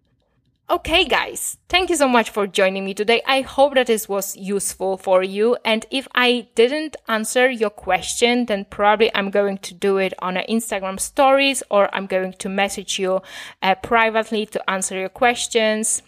Okay 0.70 1.06
guys 1.06 1.58
thank 1.70 1.90
you 1.90 1.96
so 1.96 2.08
much 2.08 2.30
for 2.30 2.48
joining 2.48 2.86
me 2.86 2.94
today. 2.94 3.22
I 3.26 3.42
hope 3.42 3.76
that 3.76 3.88
this 3.88 4.10
was 4.10 4.36
useful 4.36 4.98
for 4.98 5.22
you 5.22 5.58
and 5.64 5.86
if 5.92 6.08
i 6.16 6.48
didn't 6.56 6.96
answer 7.08 7.50
your 7.50 7.70
question 7.70 8.46
then 8.46 8.66
probably 8.66 9.12
i'm 9.14 9.30
going 9.30 9.58
to 9.60 9.74
do 9.74 9.98
it 9.98 10.14
on 10.20 10.38
an 10.38 10.46
instagram 10.50 11.00
stories 11.00 11.62
or 11.70 11.94
i'm 11.94 12.08
going 12.08 12.34
to 12.34 12.50
message 12.50 13.00
you 13.00 13.22
uh, 13.62 13.76
privately 13.76 14.46
to 14.46 14.70
answer 14.70 14.98
your 14.98 15.10
questions 15.10 16.02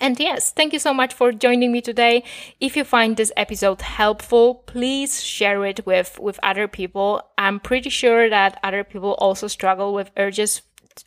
and 0.00 0.18
yes, 0.18 0.52
thank 0.52 0.72
you 0.72 0.78
so 0.78 0.94
much 0.94 1.14
for 1.14 1.32
joining 1.32 1.72
me 1.72 1.80
today. 1.80 2.24
If 2.60 2.76
you 2.76 2.84
find 2.84 3.16
this 3.16 3.32
episode 3.36 3.82
helpful, 3.82 4.54
please 4.66 5.22
share 5.22 5.64
it 5.66 5.84
with, 5.86 6.18
with 6.18 6.40
other 6.42 6.66
people. 6.66 7.22
I'm 7.36 7.60
pretty 7.60 7.90
sure 7.90 8.30
that 8.30 8.58
other 8.62 8.82
people 8.82 9.14
also 9.14 9.46
struggle 9.46 9.92
with 9.92 10.10
urges 10.16 10.62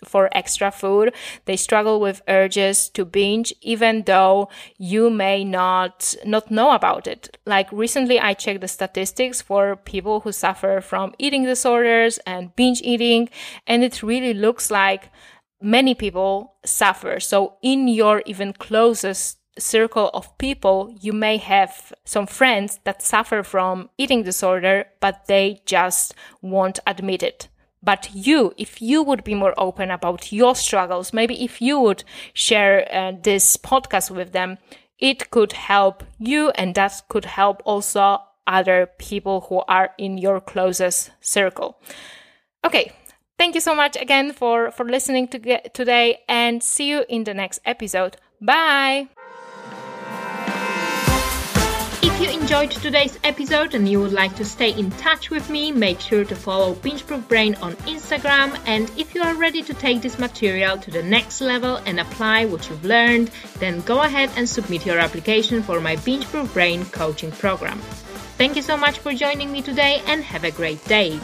for 0.06 0.30
extra 0.32 0.72
food. 0.72 1.14
They 1.46 1.56
struggle 1.56 2.00
with 2.00 2.22
urges 2.28 2.90
to 2.90 3.06
binge, 3.06 3.54
even 3.62 4.04
though 4.04 4.50
you 4.78 5.10
may 5.10 5.44
not, 5.44 6.16
not 6.26 6.50
know 6.50 6.72
about 6.72 7.08
it. 7.08 7.38
Like 7.46 7.72
recently 7.72 8.20
I 8.20 8.34
checked 8.34 8.62
the 8.62 8.68
statistics 8.68 9.42
for 9.42 9.76
people 9.76 10.22
who 10.22 10.32
suffer 10.32 10.82
from 10.82 11.14
eating 11.18 11.44
disorders 11.44 12.18
and 12.26 12.56
binge 12.56 12.82
eating, 12.82 13.30
and 13.68 13.84
it 13.84 14.04
really 14.04 14.34
looks 14.34 14.72
like 14.72 15.10
many 15.64 15.96
people 15.96 16.56
suffer. 16.66 17.20
So 17.20 17.56
in 17.62 17.88
your 17.88 18.22
even 18.26 18.54
closest 18.54 19.40
circle 19.58 20.10
of 20.14 20.38
people, 20.38 20.94
you 21.00 21.14
may 21.14 21.38
have 21.38 21.94
some 22.06 22.28
friends 22.28 22.80
that 22.84 23.02
suffer 23.02 23.44
from 23.44 23.90
eating 23.98 24.24
disorder, 24.24 24.86
but 25.00 25.26
they 25.28 25.62
just 25.66 26.14
won't 26.42 26.80
admit 26.86 27.24
it. 27.24 27.48
But 27.82 28.10
you, 28.14 28.54
if 28.58 28.82
you 28.82 29.04
would 29.04 29.24
be 29.24 29.36
more 29.36 29.54
open 29.58 29.92
about 29.92 30.32
your 30.32 30.56
struggles, 30.56 31.14
maybe 31.14 31.44
if 31.44 31.62
you 31.62 31.80
would 31.80 32.04
share 32.34 32.88
uh, 32.92 33.14
this 33.22 33.58
podcast 33.58 34.10
with 34.10 34.32
them, 34.32 34.58
it 35.00 35.30
could 35.32 35.54
help 35.54 36.04
you 36.18 36.50
and 36.52 36.76
that 36.76 37.02
could 37.10 37.26
help 37.26 37.62
also 37.66 38.20
other 38.48 38.90
people 38.98 39.42
who 39.50 39.62
are 39.68 39.92
in 39.98 40.18
your 40.18 40.40
closest 40.40 41.12
circle. 41.20 41.78
Okay. 42.66 42.94
Thank 43.38 43.56
you 43.56 43.62
so 43.62 43.76
much 43.76 43.98
again 44.00 44.32
for, 44.32 44.72
for 44.72 44.86
listening 44.86 45.28
to 45.30 45.40
get, 45.40 45.74
today 45.74 46.20
and 46.30 46.62
see 46.62 46.90
you 46.90 47.04
in 47.10 47.24
the 47.24 47.34
next 47.34 47.60
episode. 47.66 48.18
Bye. 48.40 49.08
If 52.04 52.22
you 52.22 52.40
enjoyed 52.40 52.70
today's 52.70 53.18
episode 53.24 53.74
and 53.74 53.90
you 53.90 54.00
would 54.00 54.14
like 54.14 54.36
to 54.36 54.46
stay 54.46 54.72
in 54.72 54.92
touch 54.92 55.32
with 55.32 55.50
me, 55.50 55.72
make 55.72 56.00
sure 56.00 56.24
to 56.24 56.36
follow 56.36 56.76
Bingeproof 56.76 57.28
Brain 57.28 57.56
on 57.56 57.74
Instagram. 57.88 58.58
And 58.68 58.92
if 58.98 59.16
you 59.16 59.24
are 59.24 59.34
ready 59.34 59.64
to 59.64 59.74
take 59.74 60.02
this 60.02 60.20
material 60.20 60.78
to 60.78 60.92
the 60.92 61.02
next 61.02 61.42
level 61.42 61.78
and 61.88 62.00
apply 62.00 62.46
what 62.46 62.70
you've 62.70 62.86
learned, 62.86 63.32
then 63.58 63.82
go 63.82 64.02
ahead 64.04 64.30
and 64.36 64.48
submit 64.48 64.86
your 64.86 65.00
application 65.00 65.64
for 65.64 65.82
my 65.82 65.96
Bingeproof 65.96 66.54
Brain 66.54 66.86
coaching 66.86 67.32
program. 67.32 67.80
Thank 68.38 68.56
you 68.56 68.62
so 68.62 68.78
much 68.78 69.00
for 69.00 69.14
joining 69.14 69.52
me 69.52 69.62
today 69.62 70.04
and 70.06 70.24
have 70.24 70.44
a 70.44 70.52
great 70.52 70.86
day. 70.86 71.20